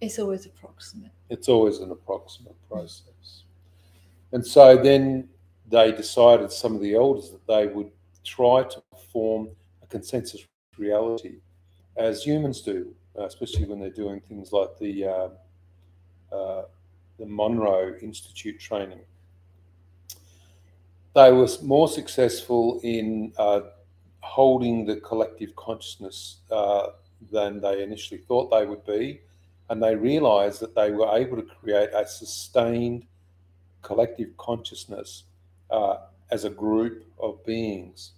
[0.00, 1.12] it's always approximate.
[1.28, 3.44] It's always an approximate process.
[4.32, 5.28] And so then
[5.68, 7.90] they decided, some of the elders, that they would
[8.24, 9.48] try to form
[9.82, 10.46] a consensus
[10.80, 11.36] reality
[11.96, 15.28] as humans do, uh, especially when they're doing things like the, uh,
[16.34, 16.64] uh,
[17.18, 19.00] the Monroe Institute training.
[21.14, 23.60] They were more successful in uh,
[24.20, 26.88] holding the collective consciousness uh,
[27.30, 29.20] than they initially thought they would be
[29.68, 33.04] and they realized that they were able to create a sustained
[33.82, 35.24] collective consciousness
[36.30, 38.12] as a group of beings.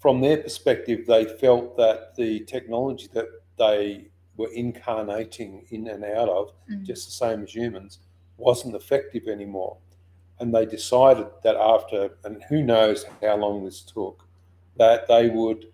[0.00, 4.08] From their perspective, they felt that the technology that they
[4.38, 6.84] were incarnating in and out of, Mm.
[6.84, 7.98] just the same as humans,
[8.38, 9.76] wasn't effective anymore.
[10.38, 14.26] And they decided that after, and who knows how long this took,
[14.76, 15.70] that they would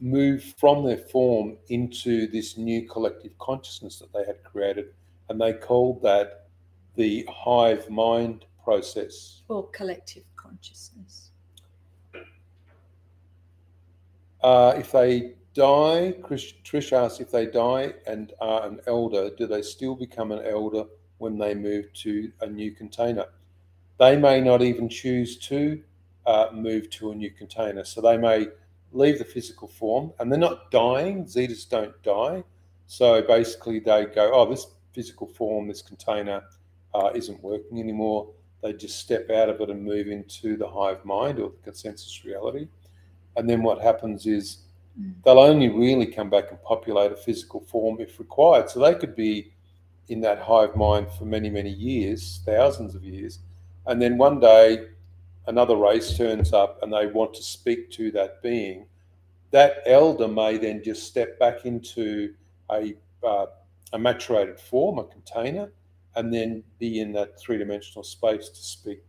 [0.00, 4.94] move from their form into this new collective consciousness that they had created.
[5.28, 6.46] And they called that
[6.96, 9.42] the hive mind process.
[9.48, 11.23] Or collective consciousness.
[14.44, 19.46] Uh, if they die, Chris, Trish asks, if they die and are an elder, do
[19.46, 20.84] they still become an elder
[21.16, 23.24] when they move to a new container?
[23.98, 25.82] They may not even choose to
[26.26, 27.86] uh, move to a new container.
[27.86, 28.48] So they may
[28.92, 31.24] leave the physical form and they're not dying.
[31.24, 32.44] Zetas don't die.
[32.86, 36.42] So basically, they go, oh, this physical form, this container
[36.92, 38.28] uh, isn't working anymore.
[38.62, 42.26] They just step out of it and move into the hive mind or the consensus
[42.26, 42.68] reality.
[43.36, 44.64] And then what happens is
[45.00, 45.14] Mm.
[45.24, 48.70] they'll only really come back and populate a physical form if required.
[48.70, 49.52] So they could be
[50.08, 53.40] in that hive mind for many, many years, thousands of years.
[53.86, 54.86] And then one day,
[55.46, 58.86] another race turns up and they want to speak to that being.
[59.50, 62.34] That elder may then just step back into
[62.70, 63.46] a, uh,
[63.92, 65.72] a maturated form, a container,
[66.16, 69.02] and then be in that three dimensional space to speak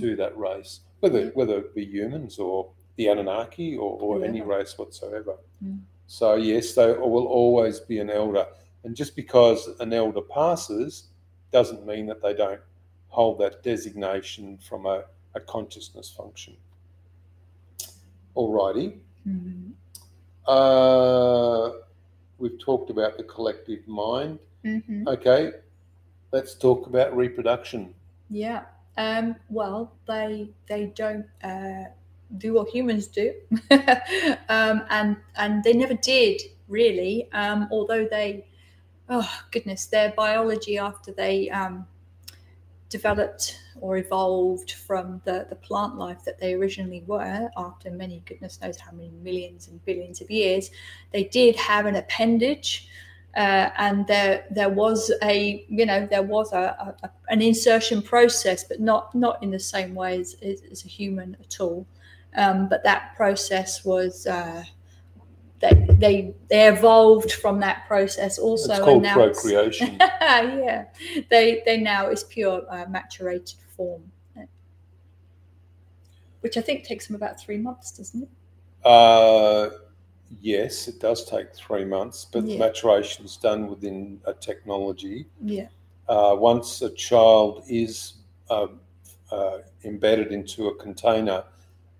[0.00, 4.76] to that race, whether, whether it be humans or the Anunnaki or, or any race
[4.76, 5.36] whatsoever.
[5.64, 5.80] Mm.
[6.06, 8.46] So, yes, they will always be an elder.
[8.84, 11.08] And just because an elder passes
[11.52, 12.60] doesn't mean that they don't
[13.08, 16.56] hold that designation from a, a consciousness function.
[18.36, 18.98] Alrighty.
[19.28, 19.72] Mm.
[20.46, 21.72] Uh,
[22.38, 24.38] we've talked about the collective mind.
[24.64, 25.52] hmm Okay,
[26.32, 27.94] let's talk about reproduction.
[28.30, 28.62] Yeah.
[28.96, 31.84] Um, well, they they don't uh,
[32.38, 33.34] do what humans do,
[34.48, 37.28] um, and and they never did really.
[37.32, 38.46] Um, although they,
[39.08, 41.86] oh goodness, their biology after they um,
[42.88, 48.60] developed or evolved from the the plant life that they originally were after many goodness
[48.60, 50.70] knows how many millions and billions of years,
[51.12, 52.88] they did have an appendage
[53.36, 58.64] uh, and there there was a you know there was a, a, an insertion process,
[58.64, 61.86] but not not in the same way as, as, as a human at all.
[62.36, 64.62] Um, but that process was uh,
[65.60, 68.70] they, they they evolved from that process also.
[68.72, 69.96] it's called and now it's- procreation.
[70.00, 70.84] yeah,
[71.28, 74.02] they they now is pure uh, maturated form,
[76.40, 78.28] which I think takes them about three months, doesn't it?
[78.86, 79.70] Uh,
[80.40, 82.58] yes, it does take three months, but Yeah.
[82.58, 85.26] maturation is done within a technology.
[85.44, 85.66] Yeah.
[86.08, 88.14] Uh, once a child is
[88.48, 88.68] uh,
[89.30, 91.44] uh, embedded into a container,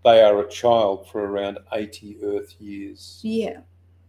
[0.04, 3.20] they are a child for around 80 Earth years.
[3.22, 3.60] Yeah.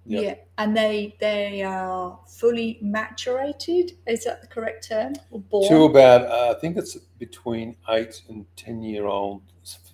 [0.08, 0.23] Yep.
[0.23, 3.91] Yeah, and they they are fully maturated.
[4.08, 5.13] Is that the correct term?
[5.30, 5.69] Or born?
[5.69, 9.43] To about, uh, I think it's between eight and 10 year old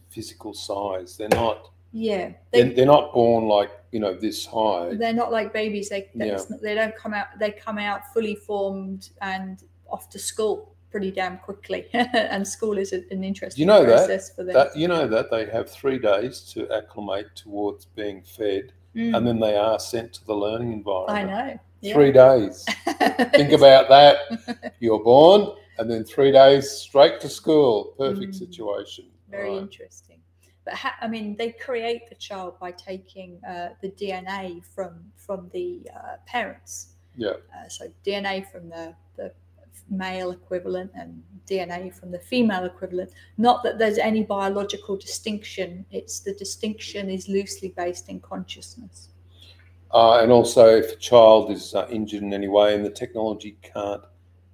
[0.10, 1.17] physical size.
[1.17, 4.93] They're not, yeah, they're, they they're not born like, you know, this high.
[4.93, 5.89] they're not like babies.
[5.89, 6.38] They Yeah.
[6.49, 7.27] not, they don't come out.
[7.38, 12.91] They come out fully formed and off to school pretty damn quickly, and school is
[12.91, 13.97] an interesting know that?
[14.07, 14.55] process for them.
[14.55, 19.27] That you know that they have three days to acclimate towards being fed, Mm, and
[19.27, 21.19] then they are sent to the learning environment.
[21.19, 21.60] I know.
[21.81, 21.93] Yeah.
[21.93, 22.65] Three days.
[23.36, 24.73] Think about that.
[24.79, 27.93] You're born, and then three days straight to school.
[27.99, 28.36] Perfect Mm.
[28.45, 29.05] situation.
[29.29, 29.62] Very Right.
[29.62, 30.19] interesting.
[30.65, 35.49] But ha- I mean, they create the child by taking uh, the DNA from from
[35.53, 36.93] the uh, parents.
[37.15, 37.36] Yeah.
[37.55, 39.31] Uh, so DNA from the the
[39.89, 43.12] male equivalent and DNA from the female equivalent.
[43.38, 45.86] Not that there's any biological distinction.
[45.91, 49.10] It's the distinction is loosely based in consciousness.
[49.91, 53.58] Uh, and also, if a child is uh, injured in any way and the technology
[53.62, 54.04] can't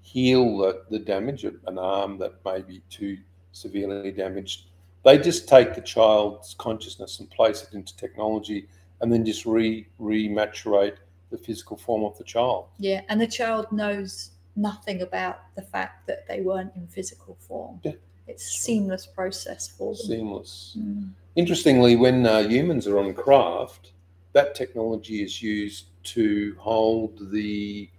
[0.01, 3.17] heal the, the damage, an arm that may be too
[3.51, 4.65] severely damaged,
[5.03, 8.67] they just take the child's consciousness and place it into technology
[9.01, 10.95] and then just re rematurate
[11.31, 12.67] the physical form of the child.
[12.77, 17.79] Yeah, and the child knows nothing about the fact that they weren't in physical form.
[17.83, 17.93] Yeah.
[18.27, 20.05] It's a seamless process for them.
[20.05, 20.77] Seamless.
[20.79, 21.11] Mm.
[21.35, 23.91] Interestingly, when uh, humans are on craft,
[24.33, 27.89] that technology is used to hold the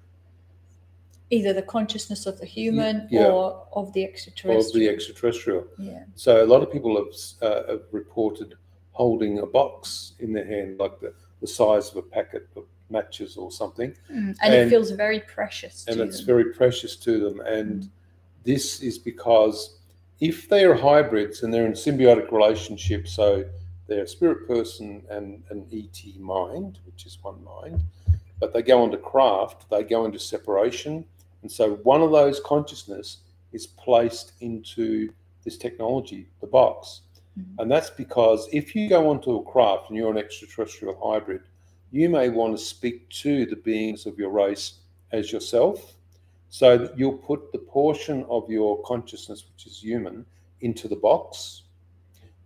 [1.31, 3.27] Either the consciousness of the human yeah.
[3.27, 4.67] or of the extraterrestrial.
[4.67, 5.67] of the extraterrestrial.
[5.79, 6.05] yeah.
[6.15, 8.55] So a lot of people have, uh, have reported
[8.93, 13.37] holding a box in their hand, like the, the size of a packet of matches
[13.37, 14.37] or something, Mm.
[14.43, 16.27] And, it feels very precious and it's them.
[16.27, 17.41] very precious to them.
[17.41, 17.91] And
[18.45, 19.79] this is because
[20.21, 23.45] if they are hybrids and they're in symbiotic relationship, so
[23.87, 27.83] they're a spirit person and an ET mind, which is one mind,
[28.41, 31.05] but they go into craft, they go into separation.
[31.43, 33.19] And so one of those consciousness
[33.53, 35.13] is placed into
[35.45, 37.03] this technology, the box.
[37.39, 37.45] Mhm.
[37.59, 41.43] And that's because if you go onto a craft and you're an extraterrestrial hybrid,
[41.95, 44.81] you may want to speak to the beings of your race
[45.13, 45.95] as yourself.
[46.51, 50.27] So that you'll put the portion of your consciousness, which is human,
[50.61, 51.63] into the box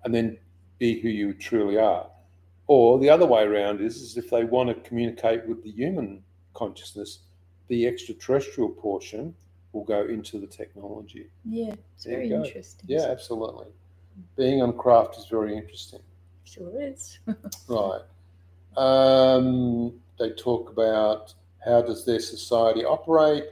[0.04, 0.37] and then
[0.78, 2.06] be who you truly are.
[2.66, 6.22] Or the other way around is, is if they want to communicate with the human
[6.52, 7.20] consciousness,
[7.68, 9.34] the extraterrestrial portion
[9.72, 11.30] will go into the technology.
[11.46, 12.87] Yeah, it's There very interesting.
[12.87, 13.66] Yeah, absolutely.
[14.37, 16.00] Being on craft is very interesting.
[16.44, 17.18] Sure is.
[17.68, 18.02] Right.
[18.78, 23.44] Um, they talk about how does their society operate.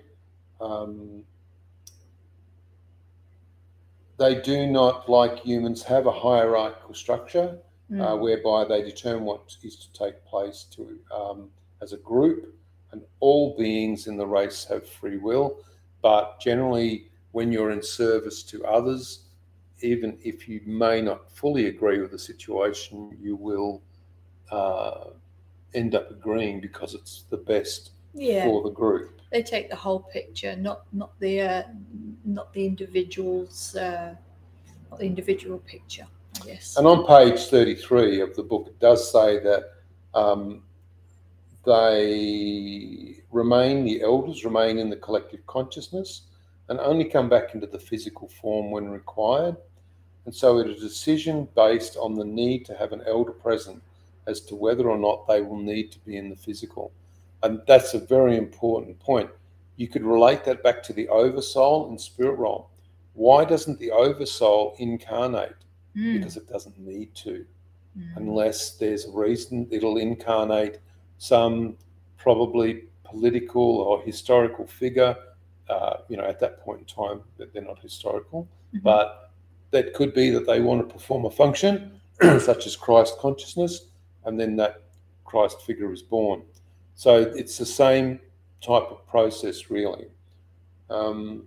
[0.61, 1.25] Um,
[4.19, 7.59] they do not, like humans, have a hierarchical structure
[7.91, 8.01] Mm.
[8.03, 11.49] uh, whereby they determine what is to take place to um,
[11.81, 12.53] as a group,
[12.91, 15.61] and all beings in the race have free will.
[16.03, 19.27] But generally, when you're in service to others,
[19.83, 23.83] even if you may not fully agree with the situation, you will
[24.51, 25.11] uh,
[25.75, 29.21] end up agreeing because it's the best yeah, for the group.
[29.31, 31.63] they take the whole picture, not not the uh,
[32.25, 34.15] not the individual's uh,
[34.91, 36.07] not the individual picture.
[36.43, 36.77] I guess.
[36.77, 39.73] And on page 33 of the book, it does say that
[40.15, 40.63] um,
[41.65, 46.23] they remain, the elders remain in the collective consciousness
[46.69, 49.57] and only come back into the physical form when required.
[50.25, 53.83] And so it is a decision based on the need to have an elder present
[54.27, 56.93] as to whether or not they will need to be in the physical.
[57.43, 59.31] And that's a very important point.
[59.77, 62.65] You could relate that back to the oversoul and spirit realm.
[63.15, 65.57] Why doesn't the oversoul incarnate?
[65.97, 67.45] Mm, Because it doesn't need to
[67.99, 68.17] mm.
[68.17, 70.79] unless there's a reason it'll incarnate
[71.19, 71.77] some
[72.19, 75.17] probably political or historical figure.
[75.69, 78.83] Uh, you know, at that point in time, that they're not historical, Mhm.
[78.83, 79.31] but
[79.73, 82.01] that could be that they want to perform a function
[82.39, 83.89] such as Christ consciousness,
[84.27, 84.83] and then that
[85.25, 86.43] Christ figure is born.
[86.95, 88.21] So it's the same
[88.61, 90.07] type of process, really.
[90.91, 91.45] Um,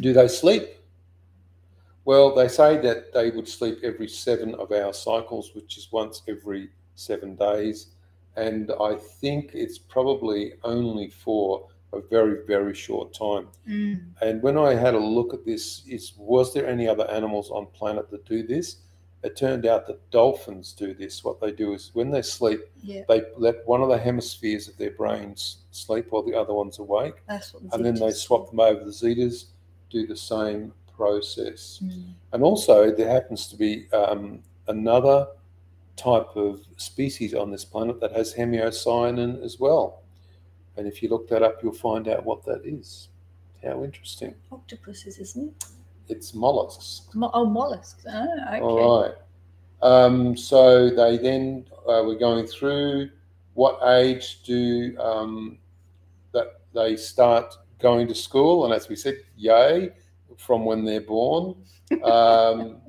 [0.00, 0.68] do they sleep?
[2.04, 6.22] Well, they say that they would sleep every seven of our cycles, which is once
[6.28, 7.88] every seven days.
[8.36, 13.48] And I think it's probably only for a very, very short time.
[13.68, 14.04] Mm.
[14.20, 17.66] And when I had a look at this, is was there any other animals on
[17.66, 18.76] planet that do this?
[19.22, 21.22] It turned out that dolphins do this.
[21.22, 24.76] What they do is when they sleep, Yeah, they let one of the hemispheres of
[24.76, 27.62] their brains sleep while the other one's awake, that's what.
[27.62, 28.84] the and then they swap them over.
[28.84, 29.46] The zetas
[29.90, 31.80] do the same process.
[31.84, 32.14] Mm.
[32.32, 35.28] And also, there happens to be um, another
[35.96, 40.02] type of species on this planet that has hemocyanin as well.
[40.76, 43.08] And if you look that up, you'll find out what that is.
[43.62, 44.34] How interesting.
[44.50, 45.64] Octopuses, isn't it?
[46.08, 47.08] It's mollusks.
[47.14, 48.04] Mo- oh, mollusks.
[48.08, 48.60] Oh, okay.
[48.60, 49.14] All right.
[49.82, 53.10] Um, so they then uh, we're going through
[53.54, 55.58] what age do um,
[56.32, 59.90] that they start going to school, and as we said, yay,
[60.38, 61.56] from when they're born.
[62.04, 62.80] Um,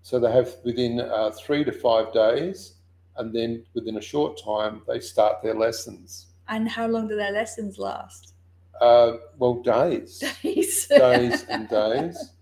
[0.00, 2.74] so they have within uh, three to five days,
[3.16, 6.26] and then within a short time, they start their lessons.
[6.48, 8.33] And how long do their lessons last?
[8.80, 10.86] Uh, well, days, Days.
[10.88, 12.32] days and days.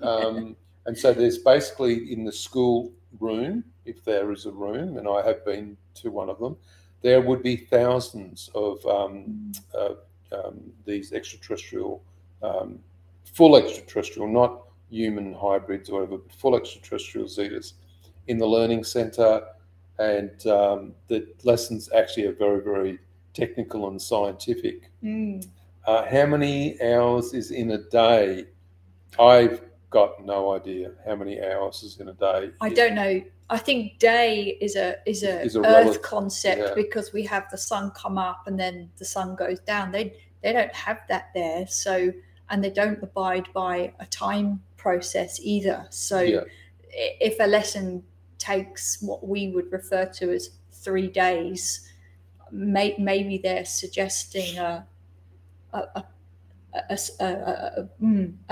[0.00, 0.56] Um,
[0.86, 5.24] and so there's basically in the school room, if there is a room, and I
[5.26, 6.56] have been to one of them,
[7.02, 9.94] there would be thousands of um, uh,
[10.32, 12.02] um, these extraterrestrial,
[12.42, 12.78] um,
[13.24, 17.72] full extraterrestrial, not human hybrids or whatever, but full extraterrestrial zetas
[18.28, 19.42] in the learning center.
[19.98, 22.98] And um, the lessons actually are very, very
[23.34, 24.90] technical and scientific.
[25.02, 25.46] Mm.
[25.86, 28.44] Uh, how many hours is in a day?
[29.18, 29.60] I've
[29.90, 32.50] got no idea how many hours is in a day.
[32.60, 33.20] I don't know.
[33.50, 36.74] I think day is a is a, Is a Earth relative- concept yeah.
[36.74, 39.92] because we have the sun come up and then the sun goes down.
[39.92, 41.66] They they don't have that there.
[41.66, 42.12] So
[42.48, 45.86] and they don't abide by a time process either.
[45.90, 46.40] So Yeah.
[46.90, 48.02] if a lesson
[48.38, 51.88] takes what we would refer to as three days,
[52.50, 54.86] may, maybe they're suggesting a
[55.72, 56.04] a, a,
[56.74, 57.88] a, s- a-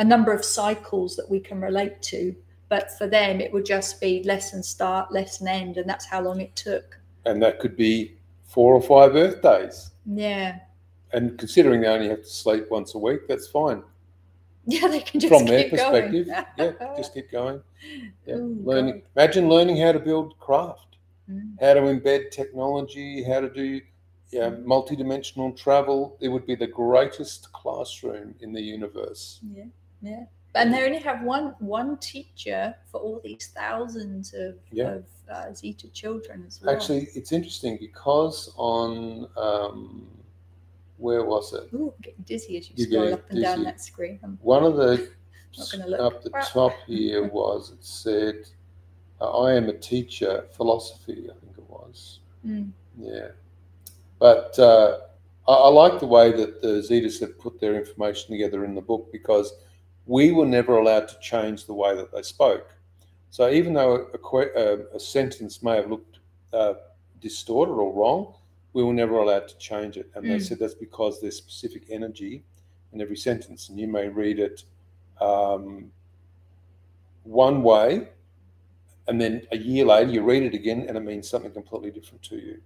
[0.05, 2.35] number of cycles that we can relate to.
[2.69, 6.41] But for them, it would just be lesson start, lesson end, and that's how long
[6.41, 6.99] it took.
[7.27, 9.91] And that could be four or five Earth days.
[10.07, 10.59] Yeah,
[11.13, 13.83] And considering they only have to sleep once a week, that's fine.
[14.67, 16.27] yeah, they can just From their keep going.
[16.27, 16.27] perspective,
[16.59, 17.61] yeah, just keep going.
[18.27, 18.37] Yeah.
[18.37, 19.03] Oh, learning.
[19.17, 20.87] Imagine learning how to build craft,
[21.31, 21.55] Mm.
[21.61, 23.81] how to embed technology, how to do
[24.31, 24.65] yeah, Mm.
[24.65, 26.17] multi-dimensional travel.
[26.21, 29.41] It would be the greatest classroom in the universe.
[29.53, 29.65] Yeah,
[30.03, 30.25] yeah.
[30.55, 34.95] And they only have one one teacher for all these thousands of, Yeah.
[34.95, 36.75] of uh, Zeta children as well.
[36.75, 40.09] Actually, it's interesting because on um,
[40.99, 41.73] where was it?
[41.73, 44.19] Ooh, I'm getting dizzy as you You're scroll up and down that screen.
[44.23, 45.09] I'm One of the
[45.99, 48.47] up the top here was it said,
[49.21, 52.21] uh, "I am a teacher, philosophy." I think it was.
[52.45, 52.71] Mm.
[52.99, 53.29] Yeah,
[54.21, 54.99] but uh,
[55.49, 58.81] I, I like the way that the Zetas have put their information together in the
[58.81, 59.53] book because
[60.07, 62.69] we were never allowed to change the way that they spoke.
[63.31, 66.19] So even though a, a, a sentence may have looked
[66.53, 66.75] uh,
[67.21, 68.35] distorted or wrong,
[68.73, 70.11] we were never allowed to change it.
[70.15, 70.43] And they Mm.
[70.43, 72.45] said that's because there's specific energy
[72.93, 74.65] in every sentence, and you may read it
[75.21, 75.91] um,
[77.25, 78.09] one way,
[79.07, 82.23] and then a year later you read it again, and it means something completely different
[82.25, 82.61] to you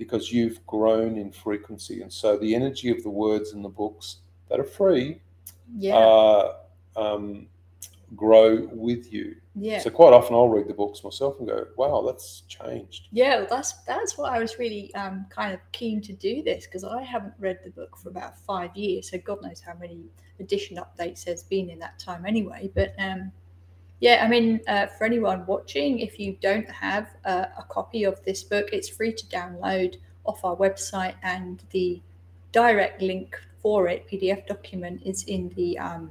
[0.00, 2.02] because you've grown in frequency.
[2.02, 4.06] And so the energy of the words in the books
[4.48, 5.20] that are free
[5.76, 6.54] Yeah, uh,
[6.96, 7.46] um,
[8.16, 9.36] grow with you.
[9.54, 13.36] yeah, So quite often I'll read the books myself and go, "Wow, that's changed." yeah.
[13.38, 16.82] well, That's that's why I was really um, kind of keen to do this because
[16.82, 20.00] I haven't read the book for about five years, so God knows how many
[20.40, 22.70] edition updates there's been in that time anyway.
[22.74, 23.30] But um,
[24.00, 28.22] yeah, I mean, uh, for anyone watching, if you don't have uh, a copy of
[28.24, 32.00] this book, it's free to download off our website, and the
[32.52, 36.10] direct link for it, PDF document, is in the um,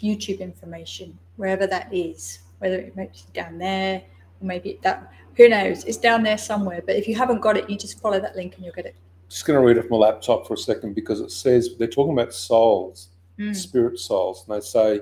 [0.00, 4.02] YouTube information, wherever that is, whether it may be down there
[4.40, 6.82] or maybe that, who knows, it's down there somewhere.
[6.84, 8.94] But if you haven't got it, you just follow that link and you'll get it.
[9.28, 12.12] Just going to read off my laptop for a second because it says they're talking
[12.12, 13.56] about souls, Mm.
[13.56, 15.00] spirit souls, and they say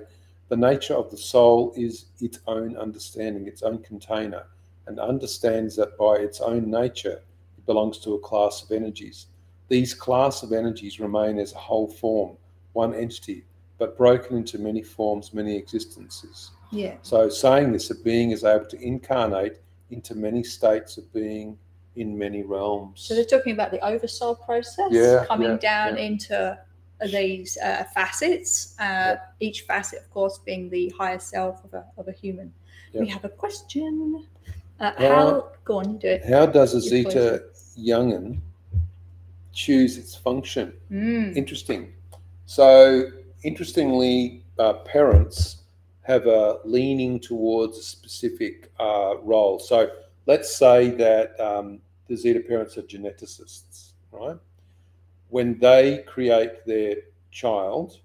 [0.51, 4.47] the nature of the soul is its own understanding, its own container,
[4.89, 7.23] and understands that by its own nature
[7.57, 9.27] it belongs to a class of energies.
[9.69, 12.37] These class of energies remain as a whole form,
[12.73, 13.45] one entity,
[13.79, 16.51] but broken into many forms, many existences.
[16.73, 16.97] Yeah.
[17.03, 19.59] So, saying this, a being is able to incarnate
[19.91, 21.57] into many states of being
[21.95, 23.03] in many realms.
[23.03, 26.03] So they're talking about the oversoul process Yeah, coming yeah, down yeah.
[26.03, 26.59] into
[27.09, 32.09] these uh, facets, uh, each facet, of course, being the higher self of a, of
[32.09, 32.53] a human.
[32.95, 34.27] We have a question.
[34.81, 36.25] Uh, how, go on, do it.
[36.25, 37.45] How does a zeta
[37.79, 38.41] youngin
[39.53, 40.73] choose its function?
[40.91, 41.37] Mm.
[41.37, 41.93] Interesting.
[42.47, 43.11] So,
[43.43, 45.59] interestingly, uh, parents
[46.03, 49.59] have a leaning towards a specific uh, role.
[49.59, 49.91] So,
[50.27, 54.37] let's say that um, the Zeta parents are geneticists, right?
[55.31, 56.97] When they create their
[57.31, 57.99] child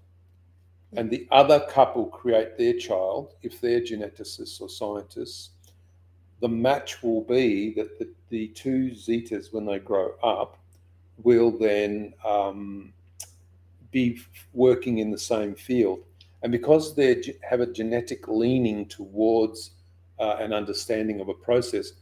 [0.96, 5.50] and the other couple create their child, if they're geneticists or scientists,
[6.40, 10.58] the match will be that the, the two Zetas, when they grow up,
[11.22, 12.92] will then um,
[13.90, 14.20] be
[14.52, 16.00] working in the same field.
[16.42, 19.70] And because they have a genetic leaning towards
[20.18, 21.92] uh, an understanding of a process,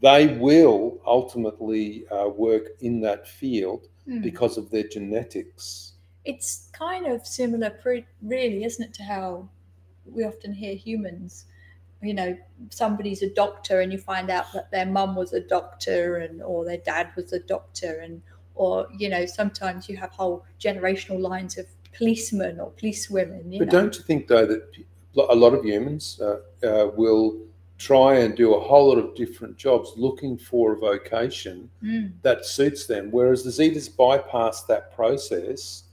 [0.00, 4.22] they will ultimately uh, work in that field Mm.
[4.22, 5.92] because of their genetics.
[6.24, 9.48] it's kind of similar, pre- really, isn't it, to how
[10.06, 11.46] we often hear humans.
[12.00, 12.36] You know,
[12.70, 16.64] somebody's a doctor, and you find out that their mum was a doctor, and or
[16.64, 18.22] their dad was a doctor, and
[18.56, 23.52] or you know, sometimes you have whole generational lines of policemen or policewomen.
[23.52, 23.80] You But know?
[23.80, 24.62] don't you think though that
[25.16, 27.38] a lot of humans uh, uh, will
[27.82, 32.44] try and do a whole lot of different jobs looking for a vocation Mm, that
[32.46, 35.84] suits them, whereas the Zetas bypass that process,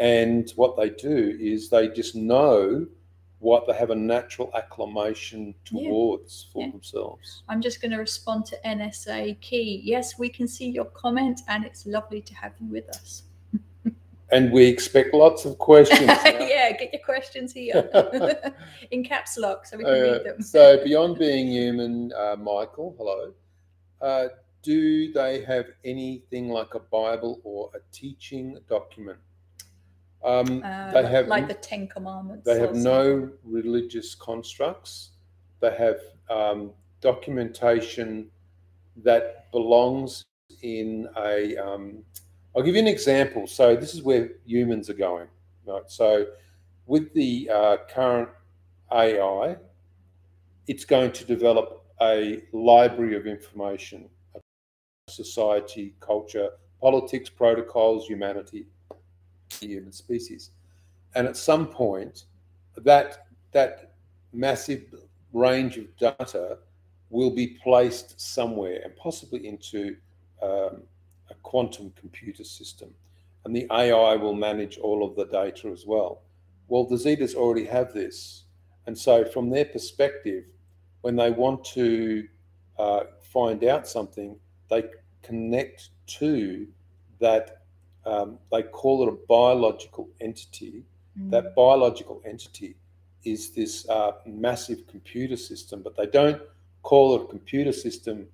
[0.00, 2.86] and what they do is they just know
[3.38, 5.88] what they have a natural acclamation Yeah.
[5.88, 6.72] towards for Yeah.
[6.72, 7.44] themselves.
[7.48, 9.80] I'm just going to respond to NSA Key.
[9.84, 13.22] Yes, we can see your comment, and it's lovely to have you with us.
[14.30, 16.00] And we expect lots of questions.
[16.24, 17.88] yeah, get your questions here
[18.90, 20.42] in caps lock so we can read Uh, them.
[20.42, 23.32] so beyond being human, uh, Michael, hello.
[24.02, 24.28] Uh,
[24.62, 29.18] do they have anything like a Bible or a teaching document?
[30.22, 32.44] Um, Uh, they have like the Ten Commandments.
[32.44, 35.10] they have no religious constructs.
[35.60, 38.30] They have um, documentation
[39.04, 40.26] that belongs
[40.62, 41.56] in a.
[41.56, 42.04] Um,
[42.58, 43.46] I'll give you an example.
[43.46, 45.28] So this is where humans are going.
[45.64, 45.84] Right.
[45.86, 46.26] So
[46.86, 48.30] with the uh, current
[48.92, 49.56] AI,
[50.66, 54.08] it's going to develop a library of information,
[55.08, 56.50] society, culture,
[56.80, 58.66] politics, protocols, humanity,
[59.60, 60.50] the human species.
[61.14, 62.24] And at some point,
[62.76, 63.92] that that
[64.32, 64.82] massive
[65.32, 66.58] range of data
[67.08, 69.96] will be placed somewhere and possibly into
[70.42, 70.82] um,
[71.48, 72.90] quantum computer system.
[73.46, 76.20] And the AI will manage all of the data as well.
[76.68, 78.44] Well, the Zetas already have this.
[78.86, 80.44] And so, from their perspective,
[81.00, 82.28] when they want to
[82.78, 84.36] uh, find out something,
[84.68, 84.84] they
[85.22, 85.88] connect
[86.18, 86.66] to
[87.18, 87.62] that,
[88.04, 90.84] um, they call it a biological entity.
[91.18, 91.30] Mm.
[91.30, 92.76] That biological entity
[93.24, 96.42] is this uh, massive computer system, but they don't
[96.82, 98.26] call it a computer system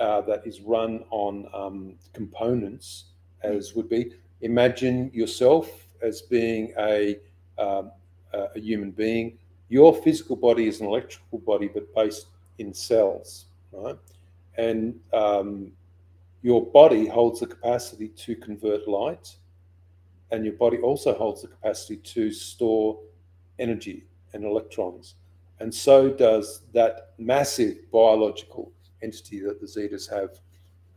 [0.00, 3.04] uh, that is run on um, components,
[3.42, 4.12] as would be.
[4.40, 5.70] Imagine yourself
[6.02, 7.18] as being a,
[7.58, 7.92] um,
[8.32, 9.38] a human being.
[9.68, 12.26] Your physical body is an electrical body, but based
[12.58, 13.96] in cells, right?
[14.56, 15.72] And um,
[16.42, 19.36] your body holds the capacity to convert light,
[20.30, 22.98] and your body also holds the capacity to store
[23.58, 25.14] energy and electrons.
[25.60, 28.72] And so does that massive biological
[29.02, 30.40] entity that the Zetas have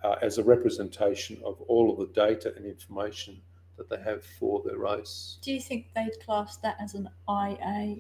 [0.04, 3.42] uh, as a representation of all of the data and information
[3.78, 5.38] that they have for their race.
[5.42, 7.98] Do you think they'd class that as an IA?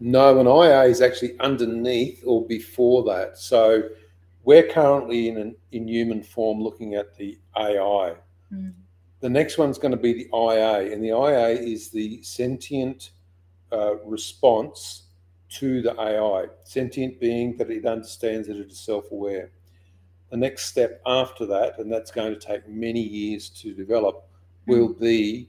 [0.00, 3.38] No, an IA is actually underneath or before that.
[3.38, 3.88] So
[4.44, 8.14] we're currently in an in human form looking at the AI.
[8.52, 8.72] Mm.
[9.20, 13.10] The next one's going to be the IA, and the IA is the sentient
[13.72, 15.07] uh, response
[15.50, 16.46] to the AI.
[16.64, 19.50] Sentient being that it understands that it is self-aware.
[20.30, 24.28] The next step after that, and that's going to take many years to develop,
[24.66, 25.48] will be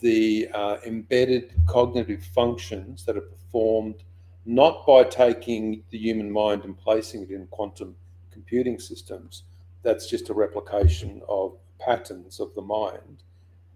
[0.00, 4.04] the uh, embedded cognitive functions that are performed
[4.44, 7.94] not by taking the human mind and placing it in quantum
[8.30, 9.44] computing systems.
[9.82, 13.22] That's just a replication of patterns of the mind,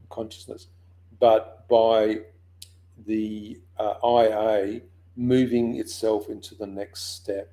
[0.09, 0.69] consciousness,
[1.19, 2.21] but by
[3.07, 4.81] the uh, IA
[5.17, 7.51] moving itself into the next step.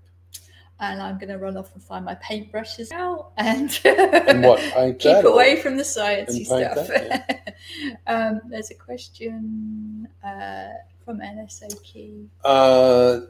[0.80, 4.59] And I'm going to run off and find my paintbrushes now and, And what,
[4.99, 6.88] keep away from the sciencey stuff.
[6.88, 7.55] that,
[8.07, 10.70] um, there's a question uh,
[11.05, 12.28] from NSA Key.
[12.43, 13.22] Uh,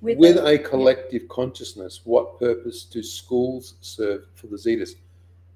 [0.00, 4.90] With, with the- a collective consciousness, what purpose do schools serve for the Zetas?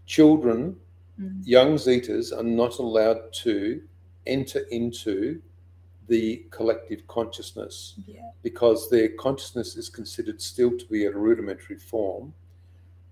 [0.06, 0.76] Children,
[1.20, 1.42] Mm.
[1.44, 3.82] young Zetas, are not allowed to
[4.26, 5.42] enter into
[6.08, 8.30] the collective consciousness yeah.
[8.42, 12.32] because their consciousness is considered still to be at a rudimentary form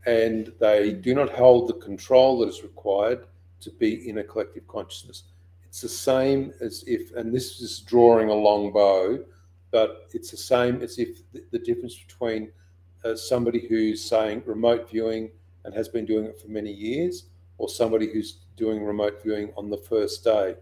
[0.07, 3.27] and they do not hold the control that is required
[3.61, 5.25] to be in a collective consciousness.
[5.67, 9.19] It's the same as if, and this is drawing a long bow,
[9.71, 12.51] but it's the same as if the, the difference between
[13.05, 15.31] uh, somebody who's saying remote viewing
[15.65, 17.25] and has been doing it for many years,
[17.59, 20.57] or somebody who's doing remote viewing on the first day.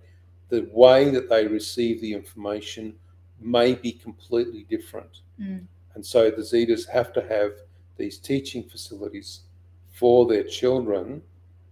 [0.48, 2.94] The way that they receive the information
[3.40, 5.20] may be completely different.
[5.40, 5.66] Mm.
[5.94, 7.52] And so the Zetas have to have
[7.96, 9.40] these teaching facilities
[9.92, 11.22] for their children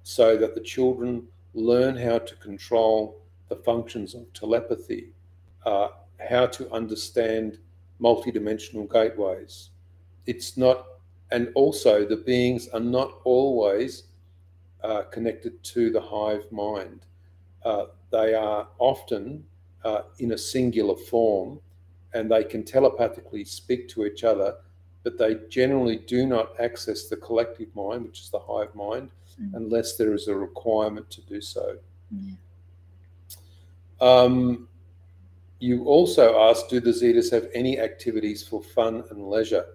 [0.03, 5.13] so that the children learn how to control the functions of telepathy,
[5.65, 5.89] uh,
[6.29, 7.59] how to understand
[8.01, 9.71] multidimensional gateways.
[10.27, 10.87] It's not,
[11.31, 14.05] and also the beings are not always
[14.83, 17.07] uh, connected to the hive mind.
[17.65, 19.45] Uh, they are often
[19.85, 21.61] uh, in a singular form
[22.15, 24.57] and they can telepathically speak to each other,
[25.03, 29.53] but they generally do not access the collective mind, which is the hive mind, Mm.
[29.55, 31.77] unless there is a requirement to do so.
[32.11, 32.33] Yeah.
[34.01, 34.67] Um,
[35.59, 39.67] you also asked, do the Zetas have any activities for fun and leisure?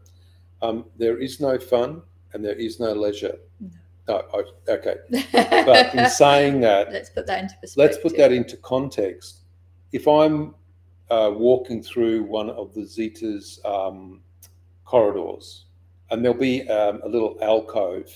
[0.64, 2.02] Um, there is no fun
[2.34, 3.38] and there is no leisure.
[3.60, 3.70] No.
[4.08, 4.96] No, I- okay.
[5.66, 7.78] But in saying that, let's put that into perspective.
[7.78, 9.42] let's put that into context.
[9.92, 10.56] If I'm
[11.10, 14.22] uh, walking through one of the Zeta's um,
[14.86, 15.66] corridors,
[16.10, 18.10] and there'll be um, a little alcove,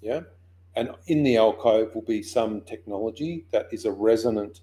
[0.00, 0.20] yeah,
[0.76, 4.60] and in the alcove will be some technology that is a resonant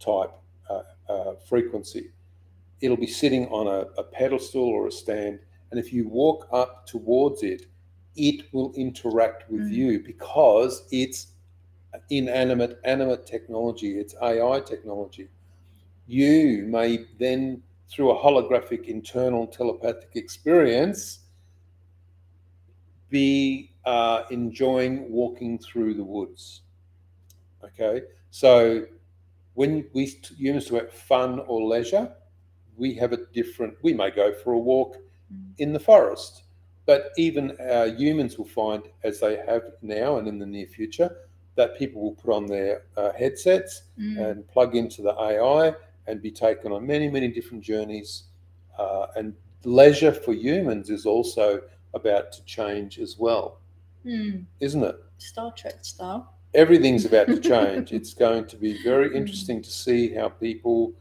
[0.00, 0.32] type
[0.68, 2.10] uh, uh, frequency.
[2.80, 5.38] It'll be sitting on a, a pedestal or a stand,
[5.70, 7.66] and if you walk up towards it,
[8.16, 9.72] it will interact with Mm.
[9.72, 11.28] you because it's
[12.10, 15.28] inanimate, animate technology, it's AI technology.
[16.06, 21.20] You may then, through a holographic internal telepathic experience,
[23.10, 26.62] be uh, enjoying walking through the woods.
[27.64, 28.84] Okay, so
[29.54, 32.10] when we t- humans talk about fun or leisure,
[32.76, 33.74] we have a different.
[33.82, 34.96] We may go for a walk
[35.32, 35.52] Mm.
[35.58, 36.42] in the forest,
[36.86, 41.16] but even uh, humans will find, as they have now and in the near future,
[41.54, 44.18] that people will put on their uh, headsets Mm.
[44.30, 45.74] and plug into the AI
[46.06, 48.24] and be taken on many, many different journeys.
[48.78, 51.60] Uh, and leisure for humans is also
[51.94, 53.60] about to change as well,
[54.04, 54.44] Mm.
[54.60, 54.96] isn't it?
[55.18, 56.34] Star Trek style.
[56.54, 57.92] Everything's about to change.
[57.92, 60.92] it's going to be very interesting to see how people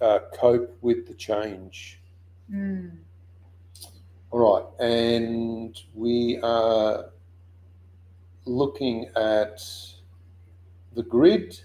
[0.00, 2.00] uh, cope with the change.
[4.34, 7.10] All right, and we are
[8.46, 9.62] looking at
[10.96, 11.60] the grid,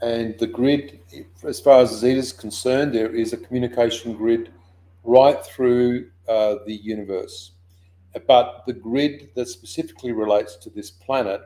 [0.00, 1.00] and the grid,
[1.42, 4.52] as far as Zeta is concerned, there is a communication grid
[5.02, 7.50] right through uh, the universe.
[8.28, 11.40] But the grid that specifically relates to this planet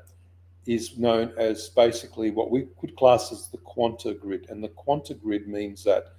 [0.67, 4.51] is known as basically what we could class as the quanta grid.
[4.51, 6.13] And the quanta grid means that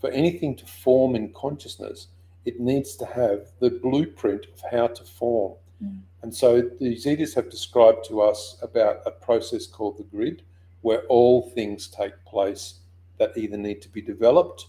[0.00, 2.06] for anything to form in consciousness,
[2.44, 5.54] it needs to have the blueprint of how to form.
[5.82, 6.00] Mm.
[6.22, 10.42] And so the Zetas have described to us about a process called the grid,
[10.82, 12.80] where all things take place
[13.18, 14.66] that either need to be developed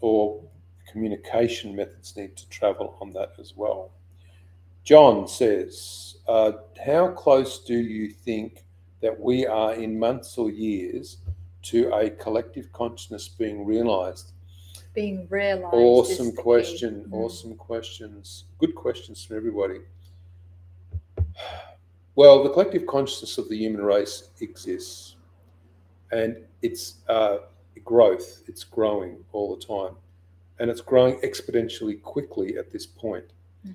[0.00, 0.42] or
[0.90, 3.90] communication methods need to travel on that as well.
[4.84, 6.52] John says, uh,
[6.84, 8.64] How close do you think
[9.00, 11.18] that we are in months or years
[11.62, 14.33] to a collective consciousness being realized?
[14.94, 15.74] Being realized.
[15.74, 17.04] Awesome question.
[17.08, 17.12] Mm.
[17.12, 18.44] Awesome questions.
[18.58, 19.80] Good questions from everybody.
[22.16, 25.16] Well, the collective consciousness of the human race exists,
[26.12, 27.38] and it's uh,
[27.84, 28.42] growth.
[28.46, 29.96] It's growing all the time,
[30.60, 33.24] and it's growing exponentially quickly at this point.
[33.66, 33.74] Mm.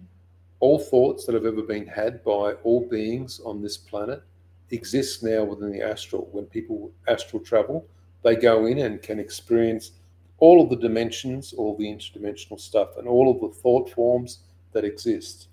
[0.61, 4.23] All thoughts that have ever been had by all beings on this planet
[4.71, 6.29] exist now within the astral.
[6.31, 7.85] When people astral travel,
[8.23, 9.91] they go in and can experience
[10.39, 14.39] all of the dimensions, all the interdimensional stuff, and all of the thought forms
[14.73, 15.47] that exist.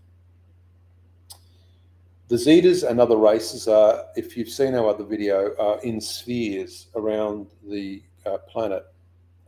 [2.29, 6.89] The Zetas and other races are, if you've seen our other video, are in spheres
[6.97, 8.85] around the uh, planet.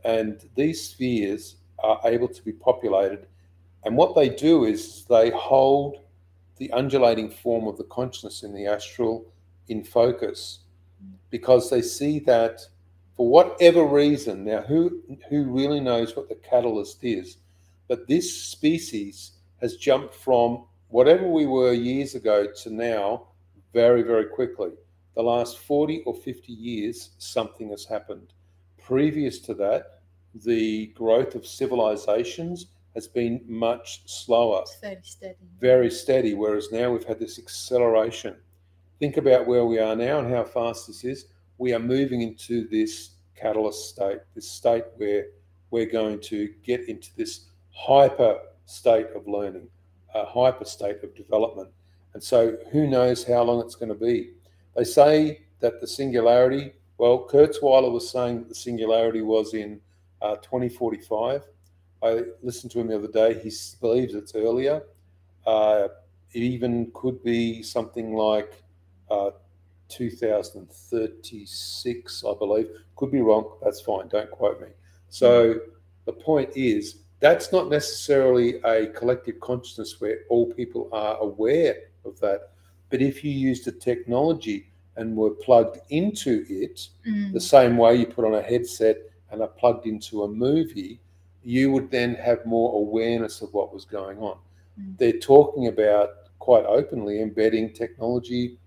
[0.05, 3.27] And these spheres are able to be populated.
[3.83, 5.97] And what they do is they hold
[6.57, 9.25] the undulating form of the consciousness in the astral
[9.67, 10.59] in focus
[11.29, 12.61] because they see that
[13.19, 17.35] for whatever reason, now who who really knows what the catalyst is,
[17.89, 23.27] but this species has jumped from whatever we were years ago to now
[23.73, 24.69] very, very quickly.
[25.17, 28.31] The last 40 or 50 years, something has happened.
[28.81, 29.99] Previous to that,
[30.33, 35.35] the growth of civilizations has been much slower It's fairly steady.
[35.59, 38.37] very steady, whereas now we've had this acceleration.
[38.97, 41.25] Think about where we are now and how fast this is.
[41.59, 45.25] We are moving into this catalyst state, this state where
[45.71, 49.67] we're going to get into this hyper state of learning,
[50.15, 51.69] a hyper state of development.
[52.13, 54.31] And so who knows how long it's going to be.
[54.75, 59.81] They say that the singularity, well, Kurzweiler was saying that the singularity was in
[60.21, 61.43] uh, 2045.
[62.01, 63.37] I listened to him the other day.
[63.37, 63.51] He
[63.81, 64.83] believes it's earlier.
[65.45, 65.89] Uh,
[66.31, 68.63] it even could be something like
[69.11, 69.31] uh,
[69.89, 72.67] 2036, I believe.
[72.95, 73.51] Could be wrong.
[73.63, 74.07] That's fine.
[74.07, 74.67] Don't quote me.
[75.09, 75.59] So
[76.05, 81.75] the point is, that's not necessarily a collective consciousness where all people are aware
[82.05, 82.51] of that.
[82.89, 87.33] But if you use the technology and were plugged into it, Mm.
[87.33, 88.97] the same way you put on a headset
[89.31, 90.99] and are plugged into a movie,
[91.43, 94.37] you would then have more awareness of what was going on.
[94.79, 94.97] Mm.
[94.97, 96.09] They're talking about
[96.39, 98.57] quite openly embedding technology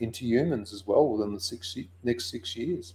[0.00, 2.94] into humans as well within the six, next six years.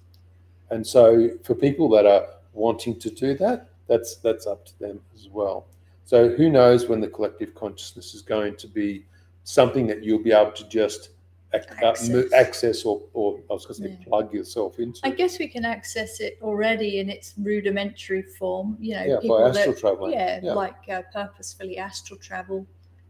[0.70, 5.00] And so, for people that are wanting to do that, that's that's up to them
[5.14, 5.68] as well.
[6.06, 9.06] So, who knows when the collective consciousness is going to be
[9.44, 11.10] something that you'll be able to just
[11.54, 12.34] ac- uh, Access.
[12.34, 14.06] access or, or I was going to say Yeah.
[14.08, 15.00] plug yourself into.
[15.04, 18.78] I guess we can access it already in its rudimentary form.
[18.80, 20.54] You know, yeah, people by that yeah, Yeah.
[20.54, 22.66] like uh, purposefully astral travel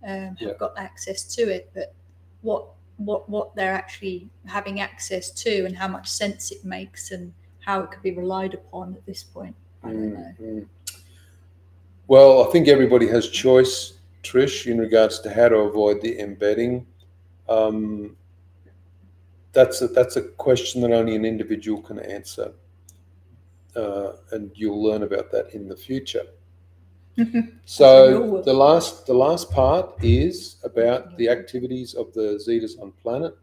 [0.06, 1.94] um, have got access to it but
[2.42, 2.68] what
[2.98, 7.82] what what they're actually having access to and how much sense it makes and how
[7.82, 10.68] it could be relied upon at this point i don't know Mm, mm.
[12.08, 16.86] Well, I think everybody has choice, Trish, in regards to how to avoid the embedding.
[17.48, 18.18] Um,
[19.54, 22.52] that's a, that's a question that only an individual can answer,
[23.76, 26.26] uh, and you'll learn about that in the future.
[27.18, 32.42] As we all So the last the last part is about the activities of the
[32.46, 33.36] Zetas on planet,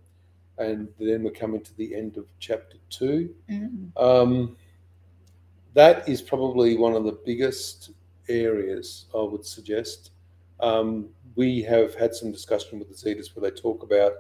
[0.59, 3.35] and then we're coming to the end of chapter two.
[3.49, 3.91] Mm.
[3.97, 4.57] Um,
[5.75, 7.91] that is probably one of the biggest
[8.29, 10.11] areas I would suggest.
[10.59, 14.13] Um, we have had some discussion with the Zetas where they talk about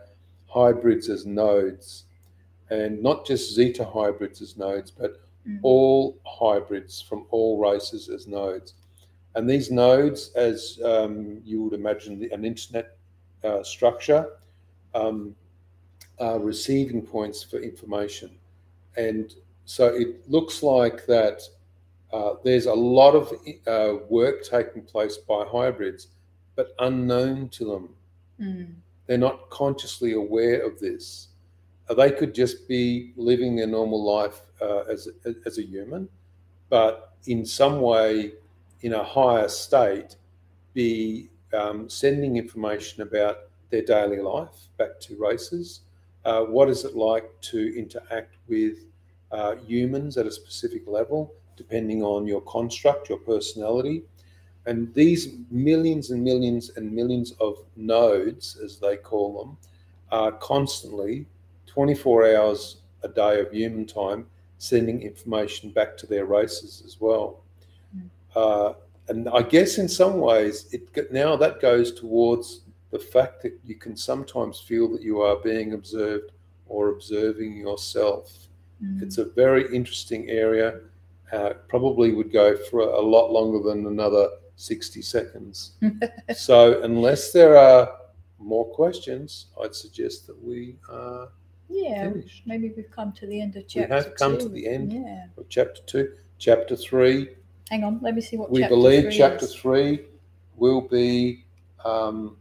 [0.46, 2.04] hybrids as nodes,
[2.70, 5.58] and not just Zeta hybrids as nodes, but Mm.
[5.62, 8.74] all hybrids from all races as nodes.
[9.34, 12.96] And these nodes, as um, you would imagine an internet
[13.44, 14.32] uh, structure,
[14.94, 15.34] um,
[16.18, 18.30] are receiving points for information.
[18.96, 19.32] And
[19.64, 21.42] so it looks like that
[22.12, 23.32] uh, there's a lot of
[23.66, 26.08] uh, work taking place by hybrids,
[26.56, 27.88] but unknown to them.
[28.40, 28.74] Mm.
[29.06, 31.28] They're not consciously aware of this.
[31.88, 35.08] Uh, they could just be living their normal life uh, as,
[35.46, 36.08] as a human,
[36.68, 38.32] but in some way,
[38.82, 40.16] in a higher state,
[40.74, 43.38] be um, sending information about
[43.70, 45.80] their daily life back to races.
[46.24, 48.78] Uh, what is it like to interact with
[49.32, 54.02] uh, humans at a specific level, depending on your construct, your personality?
[54.66, 59.56] And these millions and millions and millions of nodes, as they call them,
[60.12, 61.26] are constantly
[61.66, 64.26] 24 hours a day of human time
[64.58, 67.42] sending information back to their races as well.
[68.34, 68.74] Uh,
[69.08, 73.74] and I guess in some ways, it now that goes towards the fact that you
[73.74, 76.32] can sometimes feel that you are being observed
[76.66, 78.32] or observing yourself.
[78.82, 79.02] Mm.
[79.02, 80.80] It's a very interesting area.
[81.32, 85.72] Uh, probably would go for a, lot longer than another 60 seconds.
[86.36, 87.88] so, unless there are
[88.38, 91.28] more questions, I'd suggest that we are
[91.68, 92.42] yeah finished.
[92.46, 93.88] maybe we've come to the end of chapter.
[93.88, 94.92] We have come to the end.
[94.92, 96.14] yeah of chapter two.
[96.38, 97.28] Chapter three,
[97.70, 99.54] hang on let me see what we chapter believe three chapter is.
[99.54, 100.04] three
[100.56, 101.44] will be
[101.84, 102.36] um,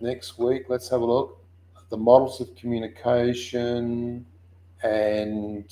[0.00, 0.64] next week.
[0.68, 1.38] Let's have a look.
[1.88, 4.26] The models of communication
[4.82, 5.64] and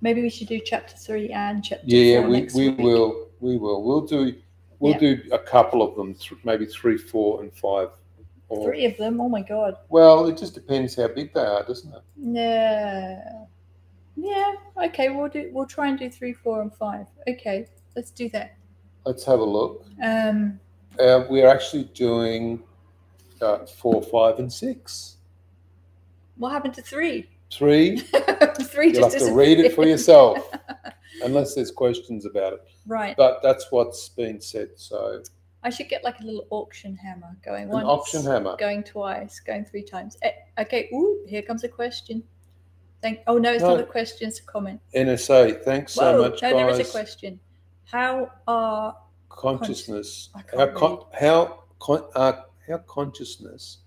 [0.00, 2.78] maybe we should do chapter three and chapter yeah, four we, we week.
[2.78, 3.28] will.
[3.40, 3.84] We will.
[3.84, 4.34] We'll do.
[4.80, 4.98] We'll Yeah.
[4.98, 6.14] do a couple of them.
[6.14, 7.90] th- Maybe three, four, and five.
[8.48, 11.62] Or, three of them oh my god Well, it just depends how big they are,
[11.62, 12.02] doesn't it?
[12.18, 13.22] Yeah.
[14.16, 14.54] Yeah.
[14.86, 15.08] Okay.
[15.10, 15.50] We'll do.
[15.52, 17.06] We'll try and do three, four, and five.
[17.28, 17.68] Okay.
[17.96, 18.56] Let's do that.
[19.04, 19.84] Let's have a look.
[20.02, 20.60] Um.
[20.98, 22.62] Uh, we're actually doing
[23.40, 25.16] uh, four, five, and six.
[26.36, 27.28] What happened to three?
[27.52, 27.98] Three.
[28.62, 30.38] three You'll have just to read it for yourself,
[31.22, 32.68] unless there's questions about it.
[32.86, 33.16] right.
[33.16, 34.70] But that's what's been said.
[34.76, 35.22] So
[35.62, 38.56] I should get like a little auction hammer going an once, auction hammer.
[38.58, 40.16] going twice, going three times.
[40.22, 40.88] Eh, okay.
[40.92, 42.22] Ooh, here comes a question.
[43.02, 43.20] Thank.
[43.26, 43.70] Oh no, it's No.
[43.70, 44.28] not a question.
[44.28, 44.80] It's a comment.
[44.94, 45.62] NSA.
[45.64, 47.40] Thanks so much, no, there is a question.
[47.90, 48.96] How are
[49.28, 50.30] Consciousness.
[50.74, 52.32] Con- how con- uh,
[52.68, 53.78] how consciousness.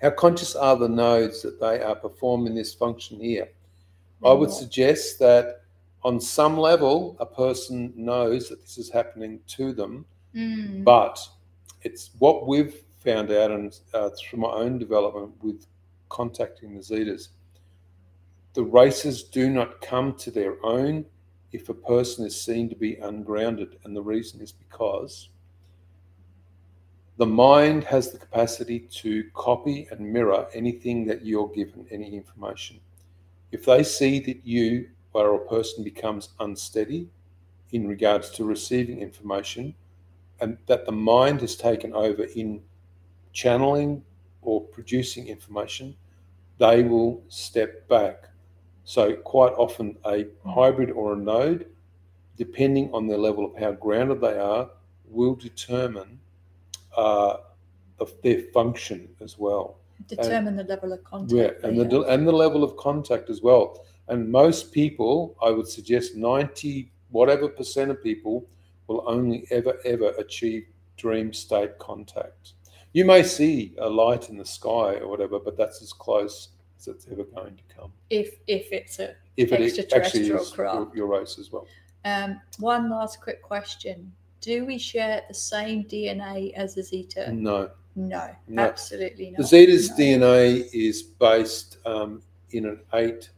[0.00, 3.48] How conscious are the nodes that they are performing this function here?
[4.24, 5.62] I would suggest that
[6.02, 11.18] on some level, a person knows that this is happening to them, Mm, but
[11.82, 15.66] it's what we've found out, and uh, through my own development with
[16.10, 17.28] contacting the Zetas,
[18.52, 21.06] the races do not come to their own
[21.52, 25.30] if a person is seen to be ungrounded, and the reason is because
[27.18, 32.78] the mind has the capacity to copy and mirror anything that you're given, any information.
[33.52, 37.08] If they see that you or a person becomes unsteady
[37.72, 39.74] in regards to receiving information,
[40.40, 42.60] and that the mind has taken over in
[43.32, 44.04] channeling
[44.42, 45.96] or producing information,
[46.58, 48.28] they will step back.
[48.86, 50.54] So quite often a Mm.
[50.54, 51.66] hybrid or a node,
[52.36, 54.70] depending on their level of how grounded they are,
[55.10, 56.20] will determine
[56.96, 57.38] uh,
[57.98, 59.76] of their function as well.
[60.06, 61.32] Determine the level of contact.
[61.32, 62.08] Yeah, and the have.
[62.08, 63.84] and the level of contact as well.
[64.08, 68.46] And most people, I would suggest, ninety whatever percent of people
[68.86, 72.52] will only ever ever achieve dream state contact.
[72.92, 76.50] You may see a light in the sky or whatever, but that's as close
[76.92, 77.92] it's ever going to come.
[78.10, 80.94] if if it's a If it actually Extraterrestrial is your, craft.
[80.96, 81.66] your race as well.
[82.04, 87.32] um, one last quick question: Do we share the same DNA as the Zeta?
[87.32, 88.62] No, No, No.
[88.62, 89.38] absolutely not.
[89.38, 89.96] the Zeta's No.
[89.96, 93.30] DNA is based um, in an eight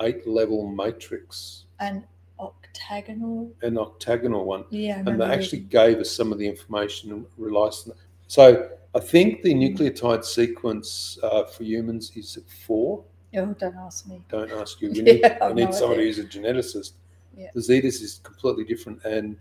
[0.00, 2.04] eight level matrix, an
[2.38, 3.52] octagonal.
[3.62, 4.64] an octagonal one.
[4.70, 7.94] Yeah, and they actually gave us some of the information and on.
[8.26, 13.04] So I think the nucleotide sequence uh, for humans is at four.
[13.36, 14.20] Oh, don't ask me.
[14.28, 14.90] Don't ask you.
[14.92, 16.12] We need, Yeah, I need no someone idea.
[16.12, 16.92] who's a geneticist.
[17.36, 17.50] Yeah.
[17.54, 19.36] The Zetas is completely different and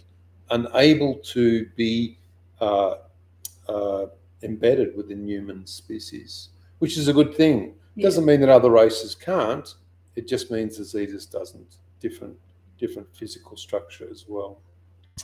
[0.51, 2.17] unable to be
[2.61, 2.95] uh,
[3.67, 4.05] uh,
[4.43, 7.73] embedded within human species, which is a good thing.
[7.95, 8.03] Yeah.
[8.03, 9.73] Doesn't mean that other races can't.
[10.15, 11.77] It just means the Zetas doesn't.
[11.99, 12.35] Different,
[12.77, 14.59] different physical structure as well.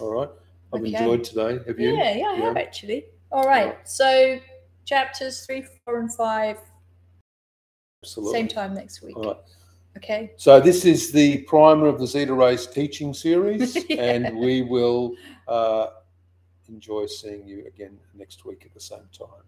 [0.01, 0.29] All right.
[0.73, 0.93] I've Okay.
[0.95, 1.59] enjoyed today.
[1.67, 1.95] Have you?
[1.95, 2.61] Yeah, yeah, I have Yeah.
[2.61, 3.05] actually.
[3.31, 3.75] All right.
[3.87, 4.39] So
[4.85, 6.59] chapters three, four, and five,
[8.03, 8.39] Absolutely.
[8.39, 9.17] same time next week.
[9.17, 9.37] All right.
[9.97, 10.31] Okay.
[10.37, 14.01] So this is the primer of the Zeta Race teaching series, Yeah.
[14.03, 15.15] and we will
[15.47, 15.87] uh,
[16.67, 19.43] enjoy seeing you again next week at the same time.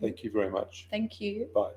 [0.00, 0.86] Thank you very much.
[0.90, 1.48] Thank you.
[1.54, 1.70] Bye.